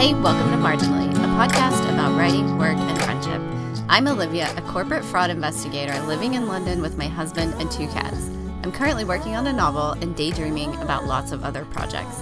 [0.00, 3.42] Hey, welcome to Marginally, a podcast about writing, work, and friendship.
[3.86, 8.30] I'm Olivia, a corporate fraud investigator living in London with my husband and two cats.
[8.62, 12.16] I'm currently working on a novel and daydreaming about lots of other projects.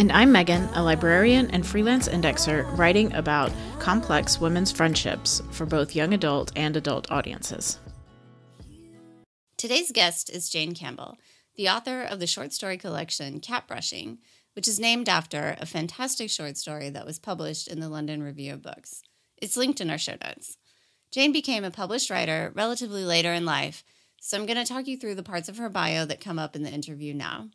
[0.00, 5.94] And I'm Megan, a librarian and freelance indexer writing about complex women's friendships for both
[5.94, 7.78] young adult and adult audiences.
[9.56, 11.16] Today's guest is Jane Campbell,
[11.54, 14.18] the author of the short story collection Cat Brushing,
[14.60, 18.52] which is named after a fantastic short story that was published in the London Review
[18.52, 19.00] of Books.
[19.38, 20.58] It's linked in our show notes.
[21.10, 23.82] Jane became a published writer relatively later in life,
[24.20, 26.54] so I'm going to talk you through the parts of her bio that come up
[26.54, 27.48] in the interview now.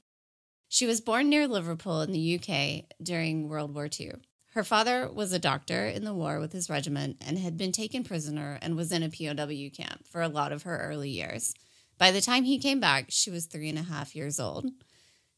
[0.67, 4.13] She was born near Liverpool in the UK during World War II.
[4.55, 8.03] Her father was a doctor in the war with his regiment and had been taken
[8.03, 11.53] prisoner and was in a POW camp for a lot of her early years.
[11.99, 14.71] By the time he came back, she was three and a half years old.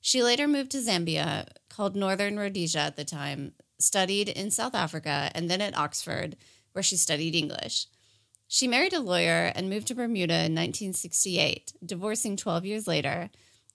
[0.02, 5.32] She later moved to Zambia, called Northern Rhodesia at the time, studied in South Africa,
[5.36, 6.36] and then at Oxford,
[6.72, 7.88] where she studied English.
[8.48, 13.30] She married a lawyer and moved to Bermuda in 1968, divorcing 12 years later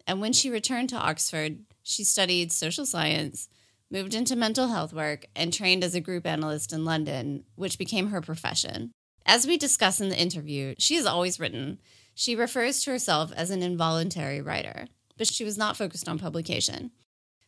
[0.07, 3.49] and when she returned to Oxford, she studied social science,
[3.91, 8.09] moved into mental health work, and trained as a group analyst in London, which became
[8.09, 8.93] her profession.
[9.25, 11.79] As we discuss in the interview, she has always written.
[12.15, 16.91] She refers to herself as an involuntary writer, but she was not focused on publication.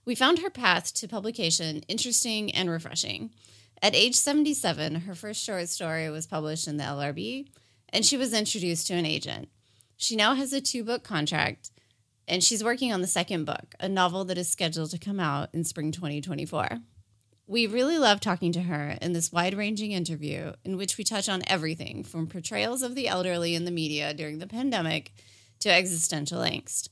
[0.04, 3.30] We found her path to publication interesting and refreshing.
[3.82, 7.48] At age 77, her first short story was published in the LRB,
[7.90, 9.48] and she was introduced to an agent.
[9.96, 11.70] She now has a two book contract
[12.26, 15.50] and she's working on the second book, a novel that is scheduled to come out
[15.52, 16.68] in spring 2024.
[17.46, 21.28] We really love talking to her in this wide ranging interview, in which we touch
[21.28, 25.12] on everything from portrayals of the elderly in the media during the pandemic
[25.60, 26.88] to existential angst.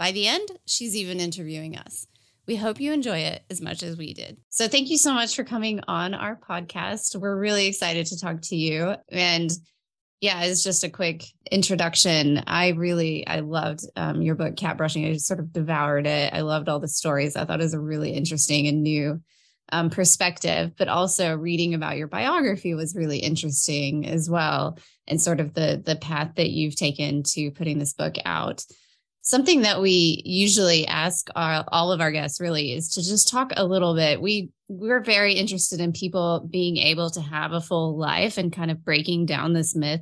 [0.00, 2.06] By the end, she's even interviewing us.
[2.48, 4.38] We hope you enjoy it as much as we did.
[4.48, 7.14] So, thank you so much for coming on our podcast.
[7.14, 8.94] We're really excited to talk to you.
[9.10, 9.50] And
[10.22, 12.42] yeah, it's just a quick introduction.
[12.46, 15.04] I really, I loved um, your book, Cat Brushing.
[15.04, 16.32] I just sort of devoured it.
[16.32, 17.36] I loved all the stories.
[17.36, 19.20] I thought it was a really interesting and new
[19.70, 25.40] um, perspective, but also reading about your biography was really interesting as well, and sort
[25.40, 28.64] of the the path that you've taken to putting this book out.
[29.22, 33.52] Something that we usually ask our, all of our guests really is to just talk
[33.56, 34.20] a little bit.
[34.20, 38.70] We we're very interested in people being able to have a full life and kind
[38.70, 40.00] of breaking down this myth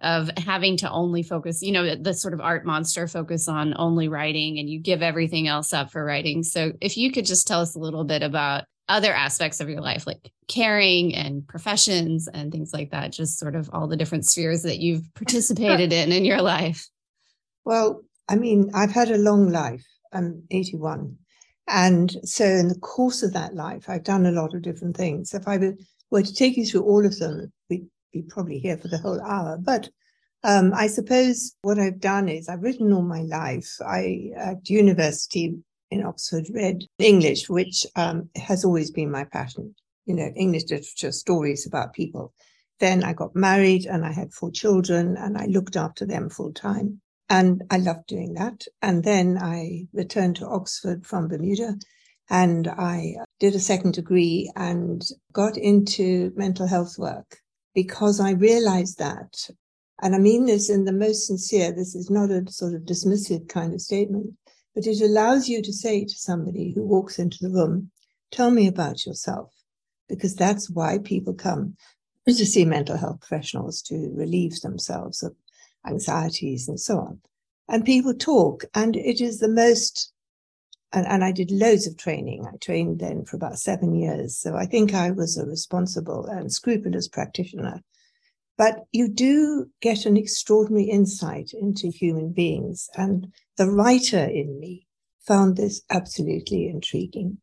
[0.00, 4.08] of having to only focus, you know, the sort of art monster focus on only
[4.08, 6.42] writing and you give everything else up for writing.
[6.42, 9.80] So if you could just tell us a little bit about other aspects of your
[9.80, 14.26] life, like caring and professions and things like that, just sort of all the different
[14.26, 16.88] spheres that you've participated in in your life.
[17.64, 19.86] Well, I mean, I've had a long life.
[20.12, 21.16] I'm 81.
[21.68, 25.34] And so in the course of that life, I've done a lot of different things.
[25.34, 25.58] If I
[26.10, 29.20] were to take you through all of them, we'd be probably here for the whole
[29.20, 29.58] hour.
[29.58, 29.90] But
[30.44, 33.68] um, I suppose what I've done is I've written all my life.
[33.84, 35.56] I at university
[35.90, 39.74] in Oxford read English, which um, has always been my passion.
[40.04, 42.32] You know, English literature, stories about people.
[42.78, 46.52] Then I got married and I had four children and I looked after them full
[46.52, 47.00] time.
[47.28, 48.66] And I loved doing that.
[48.82, 51.76] And then I returned to Oxford from Bermuda
[52.28, 57.38] and I did a second degree and got into mental health work
[57.74, 59.48] because I realized that,
[60.02, 63.48] and I mean this in the most sincere, this is not a sort of dismissive
[63.48, 64.34] kind of statement,
[64.74, 67.90] but it allows you to say to somebody who walks into the room,
[68.30, 69.52] tell me about yourself,
[70.08, 71.76] because that's why people come
[72.26, 75.34] to see mental health professionals to relieve themselves of
[75.86, 77.20] anxieties and so on.
[77.68, 80.12] And people talk, and it is the most
[80.92, 82.46] and, and I did loads of training.
[82.46, 84.36] I trained then for about seven years.
[84.36, 87.82] So I think I was a responsible and scrupulous practitioner.
[88.56, 92.88] But you do get an extraordinary insight into human beings.
[92.96, 94.86] And the writer in me
[95.26, 97.38] found this absolutely intriguing.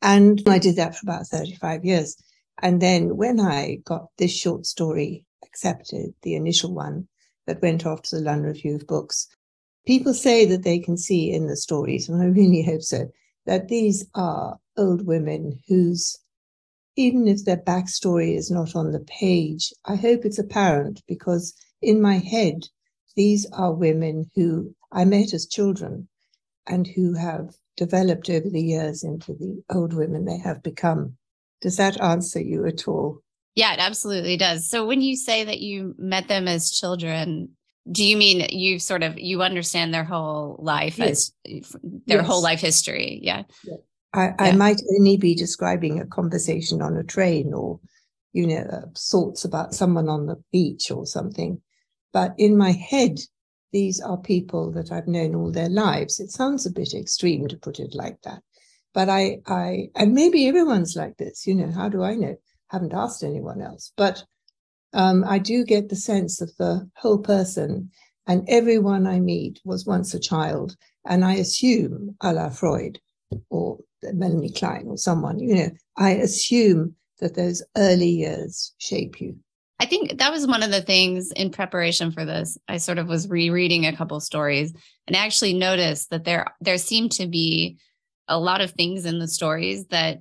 [0.00, 2.16] And I did that for about 35 years.
[2.62, 7.08] And then when I got this short story accepted, the initial one
[7.48, 9.26] that went off to the London Review of Books,
[9.86, 13.08] people say that they can see in the stories, and I really hope so,
[13.46, 16.18] that these are old women whose,
[16.94, 22.02] even if their backstory is not on the page, I hope it's apparent because in
[22.02, 22.68] my head,
[23.16, 26.06] these are women who I met as children
[26.66, 31.16] and who have developed over the years into the old women they have become.
[31.62, 33.22] Does that answer you at all?
[33.54, 34.68] Yeah, it absolutely does.
[34.68, 37.50] So when you say that you met them as children,
[37.90, 41.32] do you mean you sort of you understand their whole life yes.
[41.44, 42.26] as their yes.
[42.26, 43.44] whole life history yeah.
[44.12, 44.34] I, yeah.
[44.38, 47.80] I might only be describing a conversation on a train or,
[48.32, 51.60] you know, uh, thoughts about someone on the beach or something.
[52.12, 53.18] But in my head,
[53.72, 56.20] these are people that I've known all their lives.
[56.20, 58.42] It sounds a bit extreme to put it like that.
[58.94, 62.36] But I, I, and maybe everyone's like this, you know, how do I know?
[62.68, 63.92] Haven't asked anyone else.
[63.96, 64.24] But
[64.92, 67.90] um, I do get the sense of the whole person,
[68.26, 70.76] and everyone I meet was once a child.
[71.06, 73.00] And I assume, a la Freud
[73.50, 79.36] or Melanie Klein or someone, you know, I assume that those early years shape you.
[79.80, 82.58] I think that was one of the things in preparation for this.
[82.66, 84.72] I sort of was rereading a couple stories
[85.06, 87.78] and actually noticed that there there seemed to be
[88.26, 90.18] a lot of things in the stories that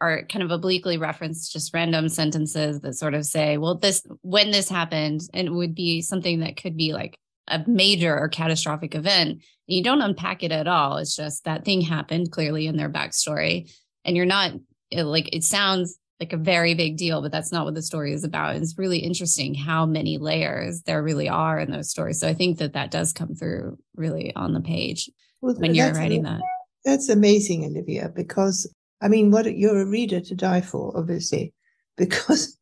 [0.00, 4.50] are kind of obliquely referenced just random sentences that sort of say, well, this when
[4.50, 7.18] this happened, and it would be something that could be like
[7.48, 9.42] a major or catastrophic event.
[9.66, 10.96] You don't unpack it at all.
[10.96, 13.70] It's just that thing happened clearly in their backstory.
[14.04, 14.52] And you're not
[14.90, 18.12] it, like it sounds like a very big deal, but that's not what the story
[18.12, 18.54] is about.
[18.54, 22.20] And It's really interesting how many layers there really are in those stories.
[22.20, 25.10] So I think that that does come through really on the page
[25.40, 26.40] well, when you're writing that.
[26.84, 31.52] That's amazing, Olivia, because I mean, what you're a reader to die for, obviously,
[31.96, 32.56] because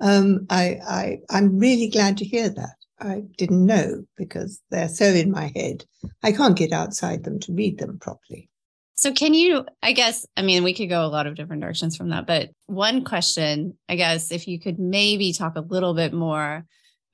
[0.00, 2.76] um, I, I I'm really glad to hear that.
[3.00, 5.84] I didn't know because they're so in my head.
[6.22, 8.48] I can't get outside them to read them properly.
[8.96, 11.96] So, can you, I guess, I mean, we could go a lot of different directions
[11.96, 16.12] from that, but one question, I guess, if you could maybe talk a little bit
[16.12, 16.64] more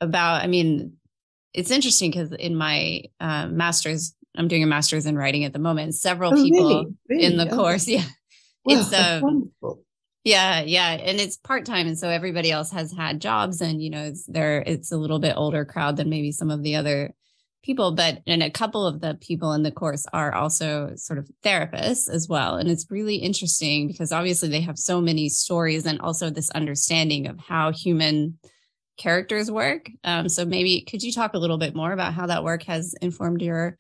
[0.00, 0.99] about, I mean,
[1.55, 5.59] it's interesting because in my uh, master's, I'm doing a master's in writing at the
[5.59, 5.94] moment.
[5.94, 6.87] Several oh, people really?
[7.09, 7.25] Really?
[7.25, 7.56] in the oh.
[7.56, 8.05] course, yeah,
[8.67, 9.85] it's um, wonderful.
[10.25, 13.89] Yeah, yeah, and it's part time, and so everybody else has had jobs, and you
[13.89, 14.62] know, it's there.
[14.67, 17.15] It's a little bit older crowd than maybe some of the other
[17.62, 21.31] people, but and a couple of the people in the course are also sort of
[21.45, 22.57] therapists as well.
[22.57, 27.27] And it's really interesting because obviously they have so many stories and also this understanding
[27.27, 28.39] of how human
[28.97, 29.91] characters work.
[30.05, 32.95] Um, so maybe could you talk a little bit more about how that work has
[33.01, 33.79] informed your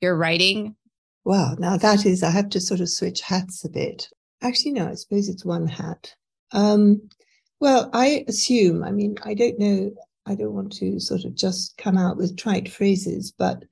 [0.00, 0.76] your writing?
[1.24, 4.08] Well, now that is I have to sort of switch hats a bit.
[4.40, 6.14] Actually, no, I suppose it's one hat.
[6.52, 7.08] Um,
[7.60, 9.92] well, I assume, I mean, I don't know
[10.26, 13.64] I don't want to sort of just come out with trite phrases, but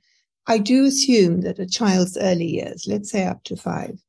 [0.46, 4.02] I do assume that a child's early years, let's say up to five,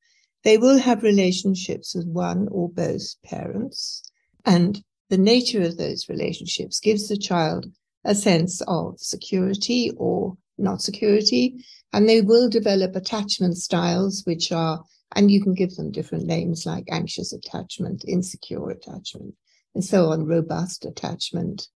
[0.44, 4.02] they will have relationships with one or both parents.
[4.46, 7.68] And the nature of those relationships gives the child
[8.04, 11.64] a sense of security or not security.
[11.94, 14.84] And they will develop attachment styles, which are,
[15.16, 19.36] and you can give them different names like anxious attachment, insecure attachment,
[19.76, 21.68] and so on, robust attachment,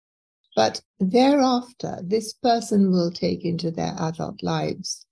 [0.56, 5.04] but thereafter, this person will take into their adult lives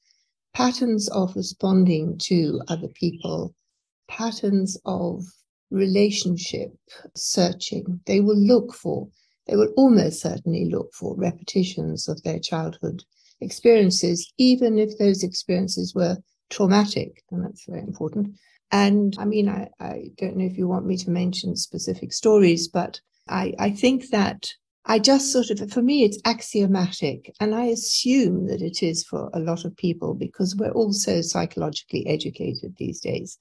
[0.54, 3.55] patterns of responding to other people,
[4.06, 5.25] patterns of
[5.70, 6.70] relationship
[7.16, 8.00] searching.
[8.05, 9.08] They will look for,
[9.46, 13.02] they will almost certainly look for repetitions of their childhood
[13.42, 16.16] experiences, even if those experiences were
[16.50, 17.22] traumatic.
[17.30, 18.36] And that's very important.
[18.70, 22.68] And I mean, I, I don't know if you want me to mention specific stories,
[22.68, 24.48] but I, I think that
[24.84, 27.32] I just sort of, for me, it's axiomatic.
[27.38, 31.20] And I assume that it is for a lot of people because we're all so
[31.20, 33.38] psychologically educated these days.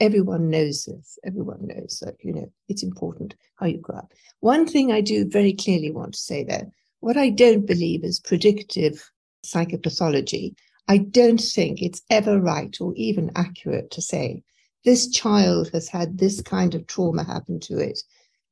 [0.00, 1.18] Everyone knows this.
[1.24, 4.12] Everyone knows that, you know, it's important how you grow up.
[4.40, 6.70] One thing I do very clearly want to say though,
[7.00, 9.10] what I don't believe is predictive
[9.44, 10.54] psychopathology.
[10.88, 14.42] I don't think it's ever right or even accurate to say
[14.84, 18.00] this child has had this kind of trauma happen to it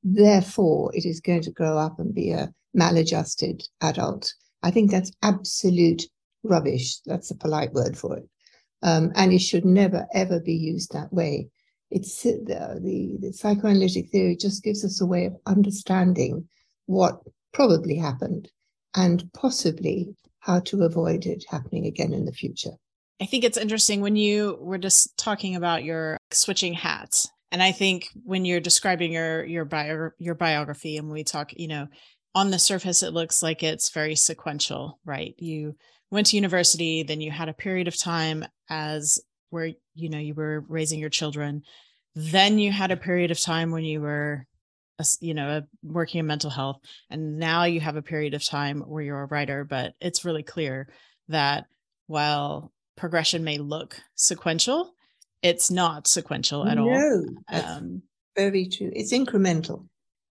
[0.09, 4.33] Therefore, it is going to grow up and be a maladjusted adult.
[4.63, 6.05] I think that's absolute
[6.45, 7.01] rubbish.
[7.07, 8.29] That's a polite word for it.
[8.85, 11.49] Um, and it should never, ever be used that way.
[11.91, 16.49] It's the, the, the psychoanalytic theory just gives us a way of understanding
[16.87, 17.21] what
[17.53, 18.49] probably happened
[18.95, 20.15] and possibly
[20.47, 22.71] how to avoid it happening again in the future.
[23.21, 27.73] I think it's interesting when you were just talking about your switching hats and I
[27.73, 31.87] think when you're describing your your bio your biography and we talk, you know,
[32.35, 35.35] on the surface it looks like it's very sequential, right?
[35.39, 35.77] You
[36.11, 40.35] went to university, then you had a period of time as where you know you
[40.35, 41.63] were raising your children,
[42.15, 44.47] then you had a period of time when you were
[45.21, 46.79] you know working in mental health
[47.11, 50.43] and now you have a period of time where you're a writer but it's really
[50.43, 50.89] clear
[51.29, 51.67] that
[52.07, 54.95] while progression may look sequential
[55.43, 57.25] it's not sequential at no, all.
[57.49, 58.03] Um,
[58.37, 58.91] very true.
[58.95, 59.87] It's incremental.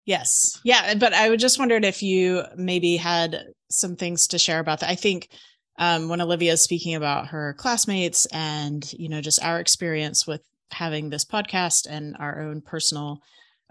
[0.06, 0.60] Yes.
[0.64, 0.96] Yeah.
[0.96, 4.90] But I would just wondered if you maybe had some things to share about that.
[4.90, 5.30] I think
[5.78, 10.42] um, when Olivia is speaking about her classmates and, you know, just our experience with
[10.72, 13.22] having this podcast and our own personal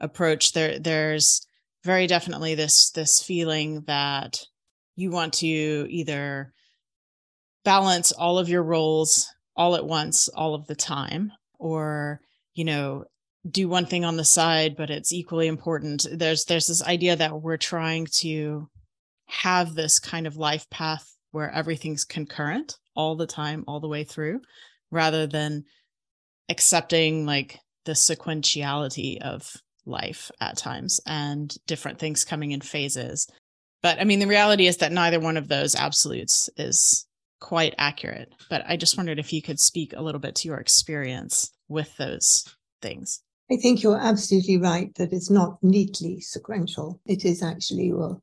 [0.01, 1.47] approach, there there's
[1.85, 4.41] very definitely this this feeling that
[4.97, 6.53] you want to either
[7.65, 12.21] balance all of your roles all at once all of the time or
[12.55, 13.05] you know
[13.51, 16.07] do one thing on the side but it's equally important.
[16.13, 18.69] There's there's this idea that we're trying to
[19.27, 24.05] have this kind of life path where everything's concurrent all the time all the way
[24.05, 24.41] through
[24.91, 25.65] rather than
[26.49, 29.51] accepting like the sequentiality of
[29.91, 33.27] life at times and different things coming in phases
[33.83, 37.07] but i mean the reality is that neither one of those absolutes is
[37.41, 40.59] quite accurate but i just wondered if you could speak a little bit to your
[40.59, 42.45] experience with those
[42.81, 47.01] things I think you're absolutely right that it's not neatly sequential.
[47.05, 48.23] It is actually well,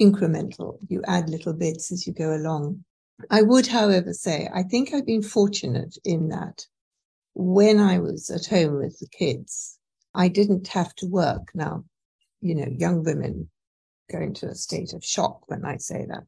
[0.00, 0.78] incremental.
[0.88, 2.82] You add little bits as you go along.
[3.30, 6.66] I would, however, say I think I've been fortunate in that
[7.34, 9.78] when I was at home with the kids,
[10.14, 11.50] I didn't have to work.
[11.54, 11.84] Now,
[12.40, 13.48] you know, young women
[14.10, 16.24] go into a state of shock when I say that.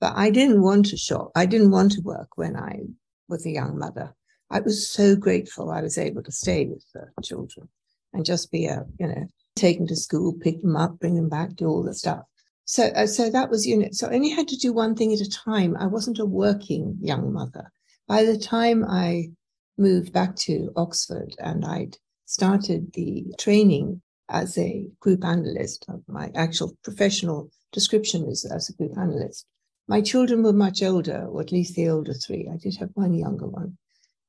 [0.00, 1.32] But I didn't want to shop.
[1.34, 2.80] I didn't want to work when I
[3.28, 4.14] was a young mother.
[4.50, 7.68] I was so grateful I was able to stay with the children
[8.12, 9.26] and just be a, you know,
[9.56, 12.22] take them to school, pick them up, bring them back, do all the stuff.
[12.64, 15.12] So, uh, so that was, you know, so I only had to do one thing
[15.12, 15.76] at a time.
[15.78, 17.70] I wasn't a working young mother.
[18.06, 19.30] By the time I
[19.78, 21.96] moved back to Oxford and I'd
[22.26, 28.98] started the training as a group analyst, my actual professional description is as a group
[28.98, 29.46] analyst.
[29.88, 32.48] My children were much older, or at least the older three.
[32.52, 33.78] I did have one younger one.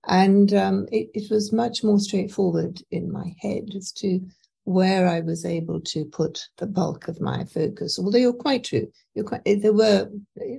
[0.08, 4.22] And um, it, it, was much more straightforward in my head as to
[4.63, 7.98] where I was able to put the bulk of my focus.
[7.98, 10.10] Although you're quite true, you're quite, there were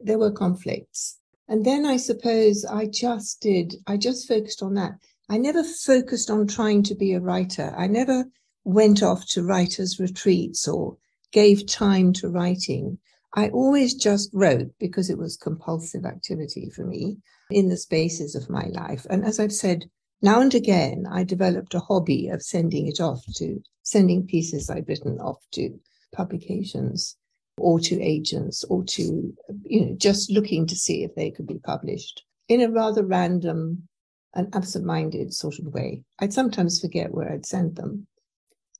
[0.02, 3.76] there were conflicts, and then I suppose I just did.
[3.87, 4.92] I just focused on that.
[5.30, 7.75] I never focused on trying to be a writer.
[7.76, 8.25] I never
[8.64, 10.97] went off to writers' retreats or
[11.32, 12.99] gave time to writing.
[13.35, 17.18] I always just wrote because it was compulsive activity for me
[17.50, 19.06] in the spaces of my life.
[19.11, 19.90] And as I've said,
[20.23, 24.88] now and again, I developed a hobby of sending it off to sending pieces I'd
[24.88, 25.78] written off to
[26.12, 27.16] publications
[27.58, 31.58] or to agents or to, you know, just looking to see if they could be
[31.58, 33.88] published in a rather random
[34.35, 36.04] and absent-minded sort of way.
[36.18, 38.06] I'd sometimes forget where I'd sent them.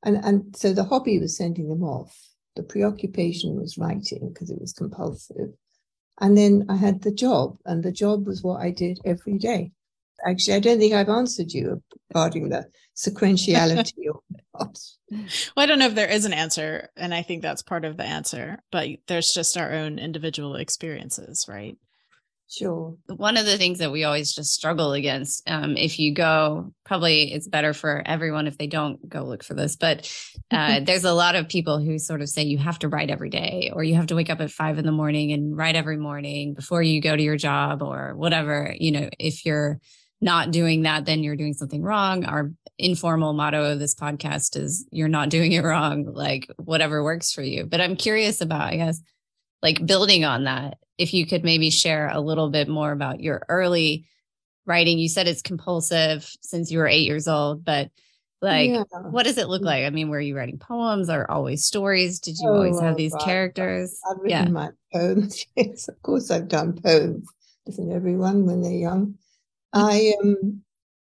[0.05, 2.17] And, and so the hobby was sending them off.
[2.57, 5.51] The preoccupation was writing because it was compulsive.
[6.21, 9.73] And then I had the job, and the job was what I did every day.
[10.27, 14.21] Actually, I don't think I've answered you regarding the sequentiality or
[14.59, 14.79] not.
[15.11, 17.97] Well, I don't know if there is an answer, and I think that's part of
[17.97, 21.77] the answer, but there's just our own individual experiences, right?
[22.51, 22.97] Sure.
[23.09, 27.31] One of the things that we always just struggle against, um, if you go, probably
[27.33, 30.11] it's better for everyone if they don't go look for this, but
[30.51, 33.29] uh, there's a lot of people who sort of say you have to write every
[33.29, 35.99] day or you have to wake up at five in the morning and write every
[35.99, 38.75] morning before you go to your job or whatever.
[38.79, 39.79] You know, if you're
[40.23, 42.25] not doing that, then you're doing something wrong.
[42.25, 47.31] Our informal motto of this podcast is you're not doing it wrong, like whatever works
[47.31, 47.67] for you.
[47.67, 49.03] But I'm curious about, I guess,
[49.63, 53.45] like building on that if you could maybe share a little bit more about your
[53.49, 54.07] early
[54.67, 54.99] writing.
[54.99, 57.91] You said it's compulsive since you were eight years old, but
[58.41, 58.85] like, yeah.
[59.11, 59.85] what does it look like?
[59.85, 62.21] I mean, were you writing poems or always stories?
[62.21, 63.99] Did you oh, always have these characters?
[64.09, 64.53] I've written yeah.
[64.53, 65.45] my poems.
[65.57, 67.27] Yes, of course, I've done poems.
[67.67, 69.15] Doesn't everyone when they're young?
[69.73, 70.63] I um,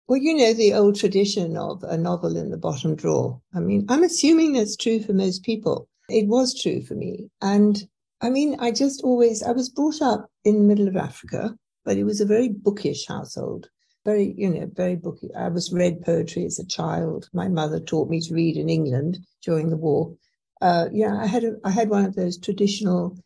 [0.08, 3.40] well, you know the old tradition of a novel in the bottom drawer.
[3.54, 5.88] I mean, I'm assuming that's true for most people.
[6.08, 7.82] It was true for me, and
[8.22, 11.96] I mean, I just always, I was brought up in the middle of Africa, but
[11.96, 13.68] it was a very bookish household.
[14.04, 15.28] Very, you know, very booky.
[15.34, 17.28] I was read poetry as a child.
[17.32, 20.14] My mother taught me to read in England during the war.
[20.60, 23.18] Uh, yeah, I had a, I had one of those traditional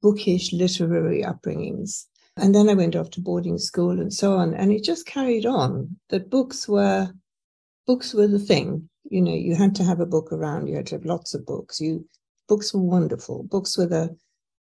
[0.00, 2.04] bookish literary upbringings.
[2.36, 4.54] And then I went off to boarding school and so on.
[4.54, 7.10] And it just carried on that books were,
[7.86, 8.88] books were the thing.
[9.10, 10.68] You know, you had to have a book around.
[10.68, 11.80] You had to have lots of books.
[11.80, 12.06] You,
[12.48, 13.42] books were wonderful.
[13.44, 14.16] Books were the,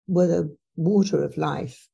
[0.06, 1.88] were the water of life.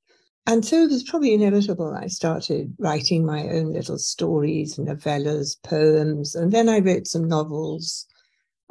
[0.46, 1.94] And so it was probably inevitable.
[1.94, 8.06] I started writing my own little stories, novellas, poems, and then I wrote some novels.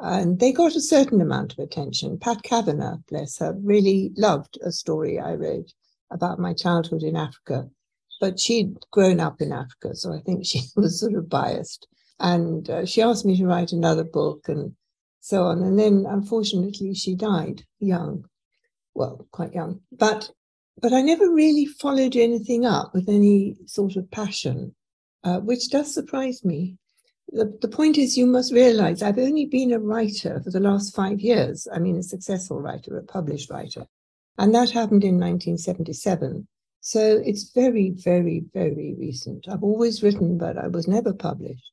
[0.00, 2.18] And they got a certain amount of attention.
[2.18, 5.72] Pat Kavanagh, bless her, really loved a story I wrote
[6.10, 7.68] about my childhood in Africa.
[8.20, 11.86] But she'd grown up in Africa, so I think she was sort of biased.
[12.18, 14.74] And uh, she asked me to write another book and
[15.20, 15.62] so on.
[15.62, 18.24] And then, unfortunately, she died young
[18.94, 19.80] well, quite young.
[19.92, 20.30] But
[20.80, 24.74] but I never really followed anything up with any sort of passion,
[25.24, 26.76] uh, which does surprise me.
[27.32, 30.94] the, the point is, you must realize I've only been a writer for the last
[30.94, 31.66] five years.
[31.72, 33.86] I mean, a successful writer, a published writer.
[34.38, 36.46] And that happened in 1977.
[36.80, 39.48] So it's very, very, very recent.
[39.48, 41.72] I've always written, but I was never published.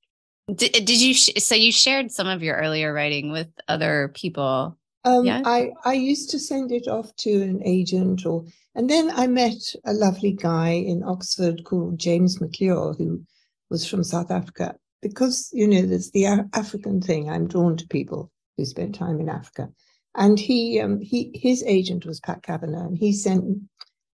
[0.54, 4.78] Did, did you, sh- so you shared some of your earlier writing with other people?
[5.06, 5.42] Um, yeah?
[5.46, 8.46] I, I used to send it off to an agent or,
[8.76, 13.24] and then I met a lovely guy in Oxford called James McClure, who
[13.70, 17.30] was from South Africa because you know there's the African thing.
[17.30, 19.70] I'm drawn to people who spent time in Africa,
[20.16, 23.46] and he um, he his agent was Pat Kavanagh, and he sent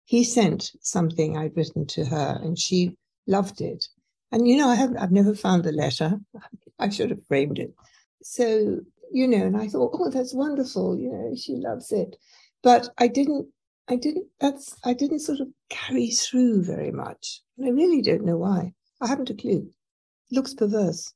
[0.04, 3.86] he sent something I'd written to her, and she loved it.
[4.34, 6.20] And you know, I have I've never found the letter.
[6.80, 7.74] I should have framed it.
[8.22, 8.80] So
[9.12, 10.98] you know, and I thought, oh, that's wonderful.
[10.98, 12.16] You know, she loves it,
[12.64, 13.48] but I didn't.
[13.90, 14.28] I didn't.
[14.40, 14.76] That's.
[14.86, 18.74] I didn't sort of carry through very much, and I really don't know why.
[19.02, 19.70] I haven't a clue
[20.32, 21.14] looks perverse.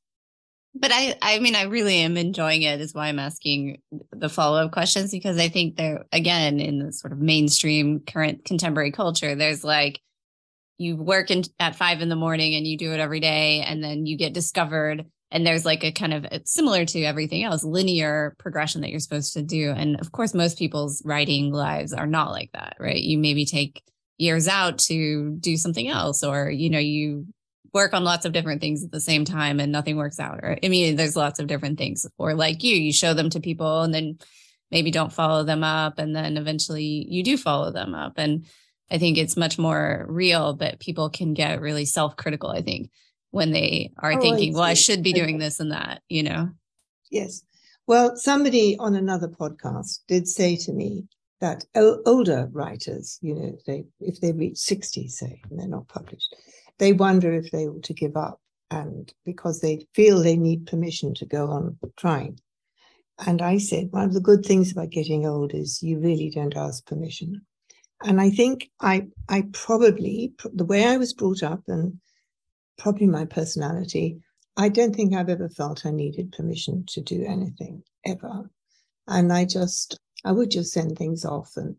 [0.78, 2.82] But I, I mean, I really am enjoying it.
[2.82, 3.80] Is why I'm asking
[4.12, 8.44] the follow up questions because I think they're again in the sort of mainstream current
[8.44, 9.34] contemporary culture.
[9.34, 10.00] There's like
[10.76, 13.82] you work in, at five in the morning and you do it every day, and
[13.82, 17.64] then you get discovered, and there's like a kind of uh, similar to everything else
[17.64, 19.70] linear progression that you're supposed to do.
[19.70, 22.96] And of course, most people's writing lives are not like that, right?
[22.96, 23.82] You maybe take
[24.18, 27.26] years out to do something else, or you know, you
[27.76, 30.58] work on lots of different things at the same time and nothing works out or
[30.64, 33.82] i mean there's lots of different things or like you you show them to people
[33.82, 34.18] and then
[34.70, 38.46] maybe don't follow them up and then eventually you do follow them up and
[38.90, 42.90] i think it's much more real but people can get really self-critical i think
[43.30, 46.48] when they are oh, thinking well i should be doing this and that you know
[47.10, 47.42] yes
[47.86, 51.04] well somebody on another podcast did say to me
[51.40, 56.34] that older writers you know they if they reach 60 say and they're not published
[56.78, 58.40] they wonder if they ought to give up
[58.70, 62.38] and because they feel they need permission to go on trying.
[63.24, 66.56] And I said, one of the good things about getting old is you really don't
[66.56, 67.42] ask permission.
[68.04, 71.98] And I think I, I probably, the way I was brought up and
[72.78, 74.20] probably my personality,
[74.56, 78.50] I don't think I've ever felt I needed permission to do anything ever.
[79.06, 81.76] And I just, I would just send things off and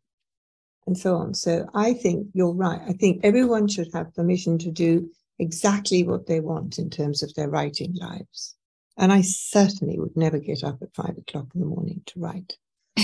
[0.88, 1.34] and so on.
[1.34, 2.82] So I think you're right.
[2.88, 7.34] I think everyone should have permission to do exactly what they want in terms of
[7.36, 8.56] their writing lives.
[8.98, 12.58] And I certainly would never get up at five o'clock in the morning to write.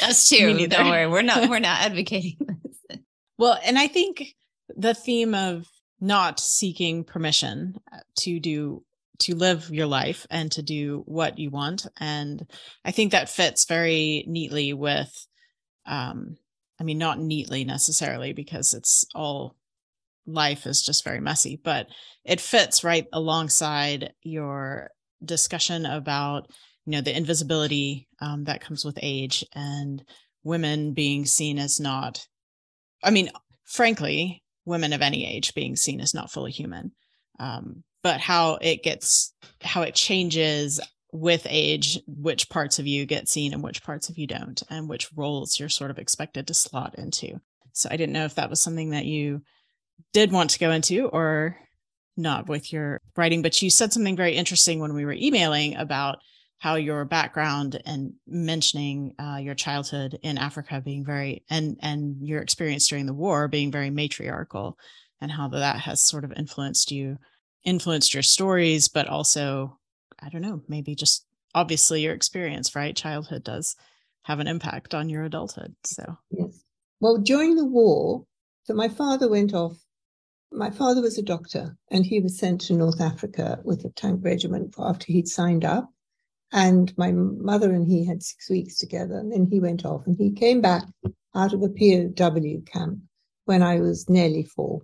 [0.00, 0.66] That's true.
[0.66, 1.06] Don't worry.
[1.06, 2.98] We're not we're not advocating this.
[3.38, 4.34] Well, and I think
[4.74, 5.68] the theme of
[6.00, 7.76] not seeking permission
[8.20, 8.82] to do
[9.18, 11.86] to live your life and to do what you want.
[11.98, 12.46] And
[12.84, 15.26] i think that fits very neatly with
[15.86, 16.36] um,
[16.78, 19.56] I mean, not neatly necessarily because it's all
[20.26, 21.86] life is just very messy, but
[22.24, 24.90] it fits right alongside your
[25.24, 26.50] discussion about,
[26.84, 30.04] you know, the invisibility um, that comes with age and
[30.42, 32.26] women being seen as not,
[33.02, 33.30] I mean,
[33.64, 36.92] frankly, women of any age being seen as not fully human.
[37.38, 40.80] Um, but how it gets, how it changes
[41.12, 44.88] with age which parts of you get seen and which parts of you don't and
[44.88, 47.40] which roles you're sort of expected to slot into
[47.72, 49.40] so i didn't know if that was something that you
[50.12, 51.56] did want to go into or
[52.16, 56.18] not with your writing but you said something very interesting when we were emailing about
[56.58, 62.40] how your background and mentioning uh, your childhood in africa being very and and your
[62.40, 64.78] experience during the war being very matriarchal
[65.20, 67.18] and how that has sort of influenced you
[67.64, 69.78] influenced your stories but also
[70.20, 72.96] I don't know, maybe just obviously your experience, right?
[72.96, 73.76] Childhood does
[74.22, 75.74] have an impact on your adulthood.
[75.84, 76.62] So, yes.
[77.00, 78.24] Well, during the war,
[78.64, 79.76] so my father went off.
[80.52, 84.20] My father was a doctor and he was sent to North Africa with a tank
[84.22, 85.90] regiment after he'd signed up.
[86.52, 89.18] And my mother and he had six weeks together.
[89.18, 90.84] And then he went off and he came back
[91.34, 93.00] out of a POW camp
[93.44, 94.82] when I was nearly four.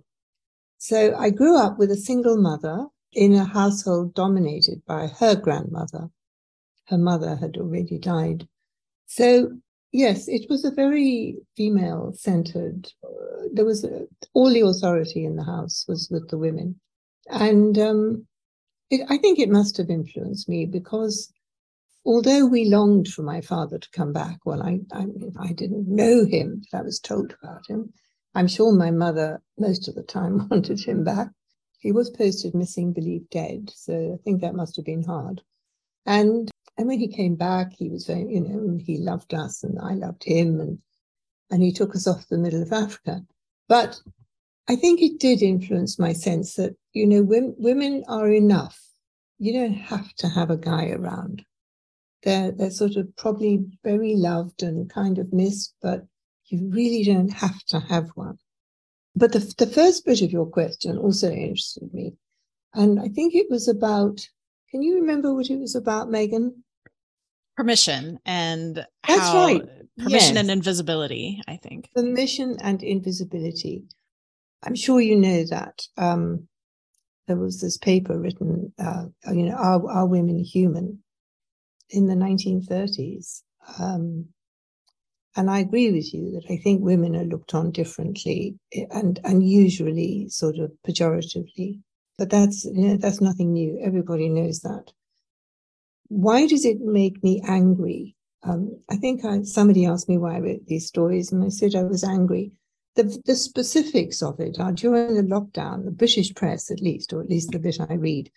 [0.77, 6.09] So I grew up with a single mother in a household dominated by her grandmother.
[6.85, 8.47] Her mother had already died.
[9.05, 9.51] So,
[9.91, 15.35] yes, it was a very female centered, uh, there was a, all the authority in
[15.35, 16.79] the house was with the women.
[17.29, 18.27] And um,
[18.89, 21.32] it, I think it must have influenced me because
[22.05, 25.07] although we longed for my father to come back, well, I, I,
[25.39, 27.93] I didn't know him, but I was told about him.
[28.35, 31.29] I'm sure my mother, most of the time, wanted him back
[31.83, 33.69] he was posted missing, believed dead.
[33.75, 35.41] So I think that must have been hard.
[36.05, 39.77] And and when he came back, he was very, you know, he loved us and
[39.79, 40.79] I loved him and
[41.51, 43.21] and he took us off the middle of Africa.
[43.67, 43.99] But
[44.69, 48.79] I think it did influence my sense that, you know, women, women are enough
[49.39, 51.43] you don't have to have a guy around.
[52.23, 56.05] They're they're sort of probably very loved and kind of missed, but
[56.45, 58.37] you really don't have to have one.
[59.15, 62.13] But the the first bit of your question also interested me,
[62.73, 64.27] and I think it was about.
[64.71, 66.63] Can you remember what it was about, Megan?
[67.55, 69.61] Permission and That's how right.
[69.99, 70.37] permission Yes.
[70.37, 71.39] and invisibility.
[71.47, 71.89] I think.
[71.93, 73.83] permission and invisibility.
[74.63, 75.83] I'm sure you know that.
[75.97, 76.47] Um,
[77.27, 81.03] there was this paper written, uh, you know, are, are women human
[81.93, 83.43] in the 1930s?
[83.79, 84.27] Um,
[85.35, 88.55] and I agree with you that I think women are looked on differently
[88.91, 91.79] and, and usually sort of pejoratively.
[92.17, 93.79] But that's, you know, that's nothing new.
[93.81, 94.91] Everybody knows that.
[96.09, 98.15] Why does it make me angry?
[98.43, 101.73] Um, I think I, somebody asked me why I wrote these stories, and I said
[101.73, 102.51] I was angry.
[102.95, 107.21] The, the specifics of it are during the lockdown, the British press, at least, or
[107.21, 108.29] at least the bit I read,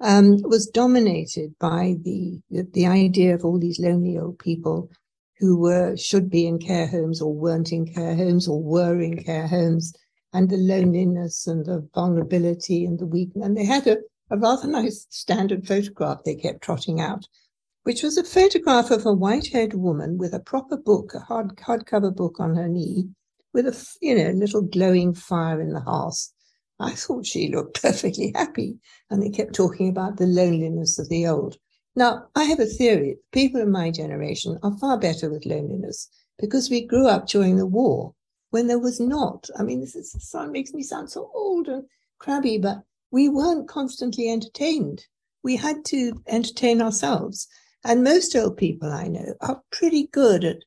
[0.00, 4.90] um, was dominated by the, the idea of all these lonely old people
[5.38, 9.22] who were should be in care homes or weren't in care homes or were in
[9.22, 9.92] care homes,
[10.32, 13.46] and the loneliness and the vulnerability and the weakness.
[13.46, 13.98] And they had a,
[14.30, 17.26] a rather nice standard photograph they kept trotting out,
[17.84, 22.14] which was a photograph of a white-haired woman with a proper book, a hard hardcover
[22.14, 23.08] book on her knee,
[23.52, 26.33] with a you know little glowing fire in the house.
[26.80, 28.78] I thought she looked perfectly happy,
[29.10, 31.56] and they kept talking about the loneliness of the old.
[31.96, 33.18] Now, I have a theory.
[33.30, 36.08] People in my generation are far better with loneliness
[36.38, 38.14] because we grew up during the war
[38.50, 39.48] when there was not.
[39.56, 41.84] I mean, this is, sound makes me sound so old and
[42.18, 42.82] crabby, but
[43.12, 45.06] we weren't constantly entertained.
[45.44, 47.46] We had to entertain ourselves.
[47.84, 50.64] And most old people I know are pretty good at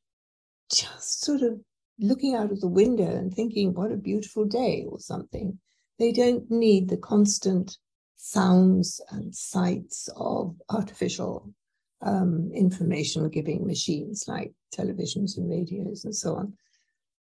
[0.72, 1.60] just sort of
[2.00, 5.60] looking out of the window and thinking, what a beautiful day or something.
[6.00, 7.78] They don't need the constant
[8.16, 11.54] sounds and sights of artificial
[12.02, 16.54] um, information giving machines like televisions and radios and so on.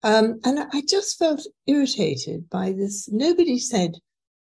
[0.03, 3.09] Um, and I just felt irritated by this.
[3.11, 3.95] Nobody said,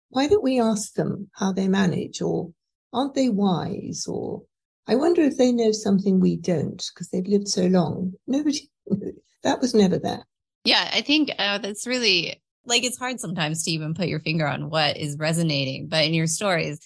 [0.10, 2.52] why don't we ask them how they manage or
[2.92, 4.44] aren't they wise or
[4.88, 8.14] I wonder if they know something we don't because they've lived so long.
[8.28, 8.70] Nobody,
[9.44, 10.26] that was never there.
[10.66, 14.48] Yeah, I think uh, that's really like it's hard sometimes to even put your finger
[14.48, 15.88] on what is resonating.
[15.88, 16.80] But in your stories,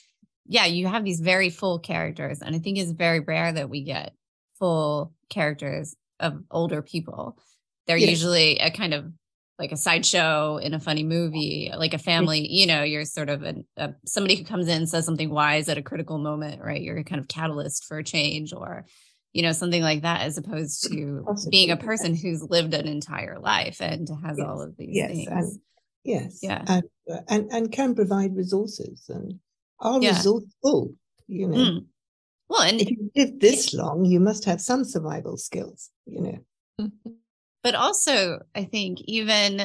[0.45, 2.41] yeah, you have these very full characters.
[2.41, 4.13] And I think it's very rare that we get
[4.59, 7.37] full characters of older people.
[7.85, 9.11] They're usually a kind of
[9.59, 13.41] like a sideshow in a funny movie, like a family, you know, you're sort of
[13.43, 16.81] an, a, somebody who comes in, says something wise at a critical moment, right?
[16.81, 18.85] You're a kind of catalyst for a change or,
[19.33, 22.87] you know, something like that, as opposed to Possibly, being a person who's lived an
[22.87, 25.27] entire life and has all of these yes, things.
[25.27, 25.59] and-
[26.03, 26.39] Yes.
[26.41, 26.63] Yeah.
[26.67, 29.39] And, uh, and, and can provide resources and
[29.79, 30.15] are Yeah.
[30.15, 30.95] resourceful,
[31.27, 31.57] you know.
[31.57, 31.85] Mm.
[32.47, 36.21] Well, and If you live this long, you must have some survival skills, you
[36.79, 36.89] know.
[37.61, 39.59] but also I think even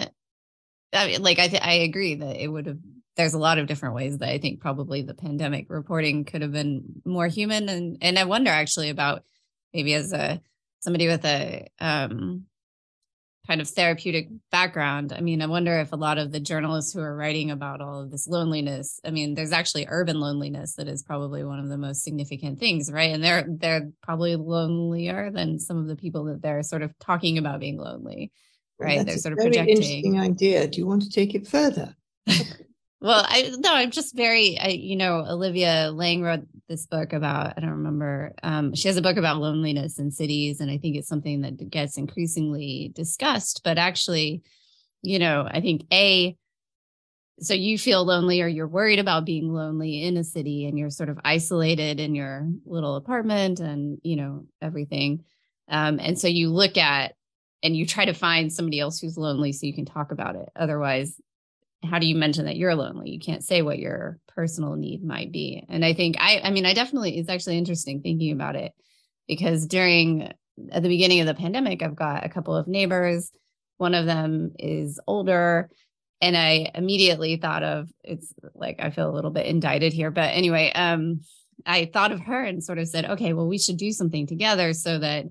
[0.92, 2.78] I mean, like I th- I agree that it would have
[3.16, 6.52] there's a lot of different ways that I think probably the pandemic reporting could have
[6.52, 9.22] been more human and and I wonder actually about
[9.72, 10.40] maybe as a
[10.80, 12.44] somebody with a um
[13.46, 15.12] kind of therapeutic background.
[15.12, 18.00] I mean, I wonder if a lot of the journalists who are writing about all
[18.00, 21.76] of this loneliness, I mean, there's actually urban loneliness that is probably one of the
[21.76, 23.12] most significant things, right?
[23.12, 27.36] And they're they're probably lonelier than some of the people that they're sort of talking
[27.38, 28.30] about being lonely.
[28.78, 29.76] Well, Right, that's they're sort of projecting.
[29.76, 30.68] interesting idea.
[30.68, 31.94] Do you want to take it further?
[33.02, 37.54] Well, I no, I'm just very, I, you know, Olivia Laing wrote this book about,
[37.56, 40.60] I don't remember, um, she has a book about loneliness in cities.
[40.60, 43.62] And I think it's something that gets increasingly discussed.
[43.64, 44.42] But actually,
[45.02, 46.36] you know, I think A,
[47.40, 50.90] so you feel lonely or you're worried about being lonely in a city and you're
[50.90, 55.24] sort of isolated in your little apartment and, you know, everything.
[55.68, 57.14] Um, and so you look at
[57.64, 60.48] and you try to find somebody else who's lonely so you can talk about it.
[60.54, 61.20] Otherwise,
[61.84, 63.10] how do you mention that you're lonely?
[63.10, 65.64] You can't say what your personal need might be.
[65.68, 68.72] And I think I I mean I definitely it's actually interesting thinking about it
[69.26, 70.32] because during
[70.70, 73.30] at the beginning of the pandemic I've got a couple of neighbors.
[73.78, 75.70] One of them is older
[76.20, 80.30] and I immediately thought of it's like I feel a little bit indicted here but
[80.34, 81.20] anyway um
[81.66, 84.72] I thought of her and sort of said okay well we should do something together
[84.72, 85.26] so that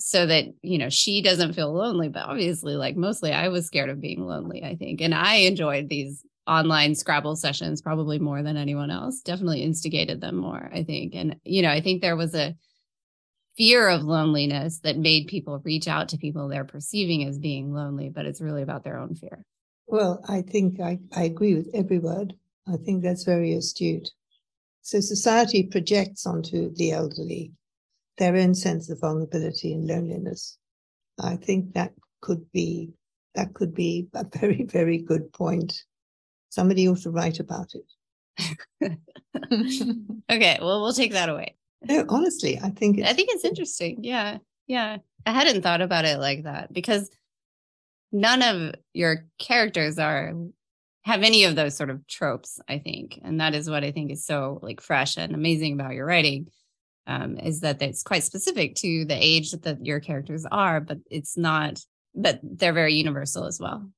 [0.00, 3.90] so that you know she doesn't feel lonely but obviously like mostly i was scared
[3.90, 8.56] of being lonely i think and i enjoyed these online scrabble sessions probably more than
[8.56, 12.34] anyone else definitely instigated them more i think and you know i think there was
[12.34, 12.54] a
[13.56, 18.08] fear of loneliness that made people reach out to people they're perceiving as being lonely
[18.08, 19.44] but it's really about their own fear
[19.86, 22.34] Well, I think I, I agree with every word.
[22.66, 24.08] I think that's very astute.
[24.82, 27.52] So society projects onto the elderly
[28.20, 30.58] their own sense of vulnerability and loneliness.
[31.18, 32.90] I think that could be
[33.34, 35.82] that could be a very, very good point.
[36.50, 37.88] Somebody ought to write about it.
[40.30, 41.56] okay, well, we'll take that away.
[41.82, 44.04] No, honestly, I think I think it's interesting.
[44.04, 44.98] Yeah, yeah.
[45.26, 47.10] I hadn't thought about it like that because
[48.12, 50.32] none of your characters are
[51.02, 52.60] have any of those sort of tropes.
[52.68, 55.94] I think, and that is what I think is so like fresh and amazing about
[55.94, 56.50] your writing.
[57.06, 61.36] Um, is that it's quite specific to the age that your characters are, but it's
[61.36, 61.80] not.
[62.14, 63.90] But they're very universal as well.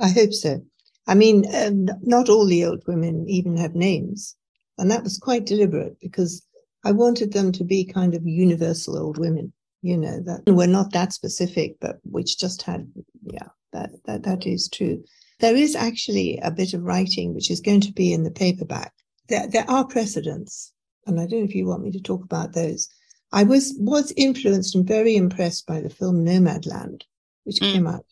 [0.00, 0.62] I hope so.
[1.06, 4.36] I mean, um, not all the old women even have names.
[4.76, 6.44] And that was quite deliberate because
[6.84, 10.92] I wanted them to be kind of universal old women, you know, that were not
[10.92, 12.88] that specific, but which just had,
[13.24, 15.02] yeah, that, that, that is true.
[15.40, 18.92] There is actually a bit of writing which is going to be in the paperback.
[19.28, 20.72] There, there are precedents,
[21.08, 22.88] and I don't know if you want me to talk about those.
[23.32, 27.02] I was was influenced and very impressed by the film Nomadland,
[27.44, 27.72] which mm.
[27.72, 28.06] came out,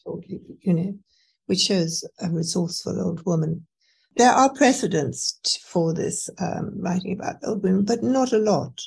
[0.60, 0.98] you know,
[1.46, 3.66] which shows a resourceful old woman
[4.16, 8.80] there are precedents for this um, writing about old women, but not a lot,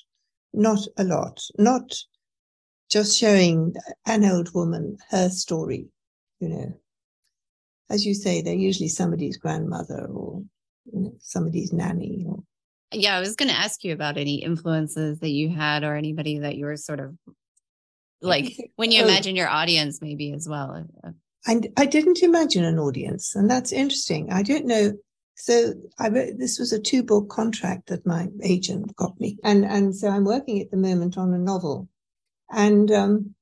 [0.54, 1.94] not a lot, not
[2.90, 3.76] just showing
[4.08, 5.88] an old woman her story.
[6.40, 6.80] You know,
[7.92, 10.42] as you say, they're usually somebody's grandmother or
[10.92, 12.26] you know, somebody's nanny.
[12.28, 12.44] Or...
[12.92, 16.40] Yeah, I was going to ask you about any influences that you had or anybody
[16.40, 17.16] that you were sort of
[18.22, 19.06] like when you oh.
[19.06, 20.86] imagine your audience, maybe as well.
[21.46, 24.32] And I didn't imagine an audience, and that's interesting.
[24.32, 24.94] I don't know
[25.40, 29.38] so I wrote, this was a two book contract that my agent got me.
[29.42, 31.88] And, and so I'm working at the moment on a novel
[32.52, 33.36] and, um,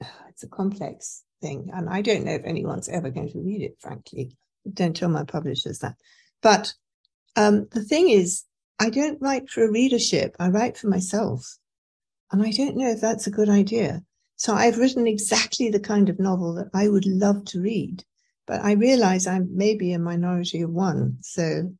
[0.30, 1.70] it's a complex thing.
[1.72, 4.38] And I don't know if anyone's ever going to read it, frankly.
[4.72, 5.96] Don't tell my publishers that.
[6.40, 6.72] But,
[7.36, 8.44] um, the thing is,
[8.78, 10.36] I don't write for a readership.
[10.38, 11.56] I write for myself.
[12.32, 14.02] And I don't know if that's a good idea.
[14.36, 18.04] So I've written exactly the kind of novel that I would love to read
[18.46, 21.18] but I realize I'm maybe a minority of one.
[21.22, 21.72] So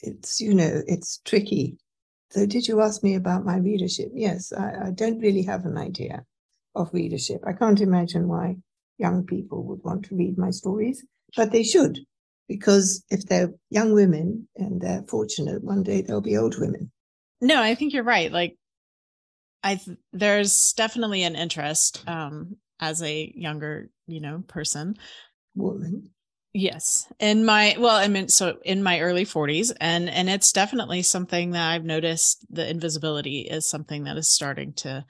[0.00, 1.76] it's, you know, it's tricky.
[2.30, 4.10] So did you ask me about my readership?
[4.14, 6.24] Yes, I, I don't really have an idea
[6.74, 7.42] of readership.
[7.46, 8.56] I can't imagine why
[8.98, 11.04] young people would want to read my stories,
[11.36, 11.98] but they should,
[12.48, 16.90] because if they're young women and they're fortunate, one day they'll be old women.
[17.40, 18.32] No, I think you're right.
[18.32, 18.56] Like,
[19.62, 19.80] I
[20.12, 24.96] there's definitely an interest um, as a younger, you know, person
[25.54, 26.10] woman.
[26.54, 27.06] Yes.
[27.18, 31.50] In my well, I mean so in my early 40s and and it's definitely something
[31.50, 35.04] that I've noticed the invisibility is something that is starting to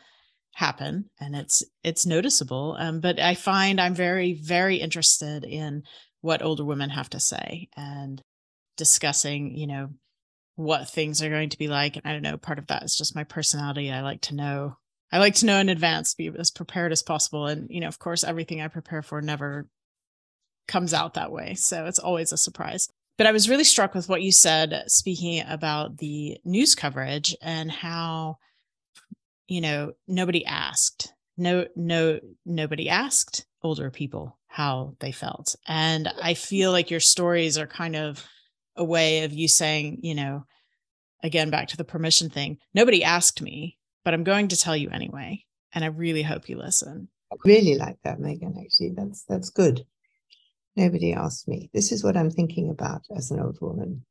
[0.55, 5.85] happen and it's it's noticeable um, but I find I'm very very interested in
[6.20, 8.22] what older women have to say and
[8.76, 9.90] discussing, you know,
[10.57, 12.96] what things are going to be like and I don't know part of that is
[12.96, 13.92] just my personality.
[13.92, 14.76] I like to know
[15.11, 17.46] I like to know in advance, be as prepared as possible.
[17.46, 19.66] And, you know, of course, everything I prepare for never
[20.66, 21.54] comes out that way.
[21.54, 22.88] So it's always a surprise.
[23.16, 27.70] But I was really struck with what you said, speaking about the news coverage and
[27.70, 28.37] how,
[29.48, 31.12] you know, nobody asked.
[31.38, 35.55] No, no, nobody asked older people how they felt.
[35.66, 38.27] And I feel like your stories are kind of
[38.77, 40.44] a way of you saying, you know,
[41.22, 44.90] again, back to the permission thing, nobody asked me, but I'm going to tell you
[44.90, 45.44] anyway.
[45.72, 47.09] And I really hope you listen.
[47.33, 48.55] I really like that, Megan.
[48.59, 49.85] Actually, that's that's good.
[50.77, 51.70] Nobody asked me.
[51.74, 54.05] This is what I'm thinking about as an old woman.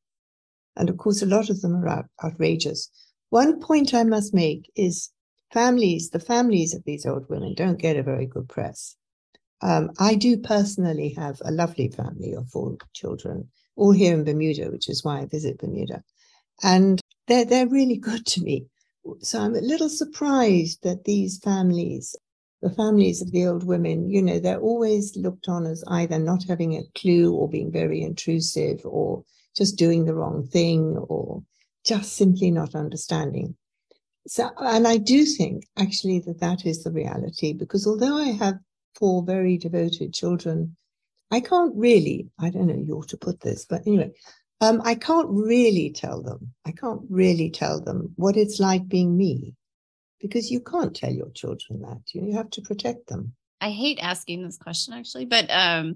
[0.75, 2.89] And of course, a lot of them are out, outrageous.
[3.29, 5.09] One point I must make is
[5.51, 8.95] families, the families of these old women don't get a very good press.
[9.61, 14.69] Um, I do personally have a lovely family of four children, all here in Bermuda,
[14.69, 16.03] which is why I visit Bermuda.
[16.63, 18.65] And they're, they're really good to me.
[19.21, 22.15] So I'm a little surprised that these families
[22.61, 26.43] the families of the old women, you know, they're always looked on as either not
[26.43, 29.23] having a clue or being very intrusive or
[29.55, 31.43] just doing the wrong thing or
[31.85, 33.55] just simply not understanding.
[34.27, 38.59] So, and I do think actually that that is the reality because although I have
[38.95, 40.75] four very devoted children,
[41.31, 44.11] I can't really, I don't know, you ought to put this, but anyway,
[44.59, 49.15] um, I can't really tell them, I can't really tell them what it's like being
[49.15, 49.55] me
[50.19, 52.01] because you can't tell your children that.
[52.13, 53.33] You have to protect them.
[53.61, 55.95] I hate asking this question actually, but um,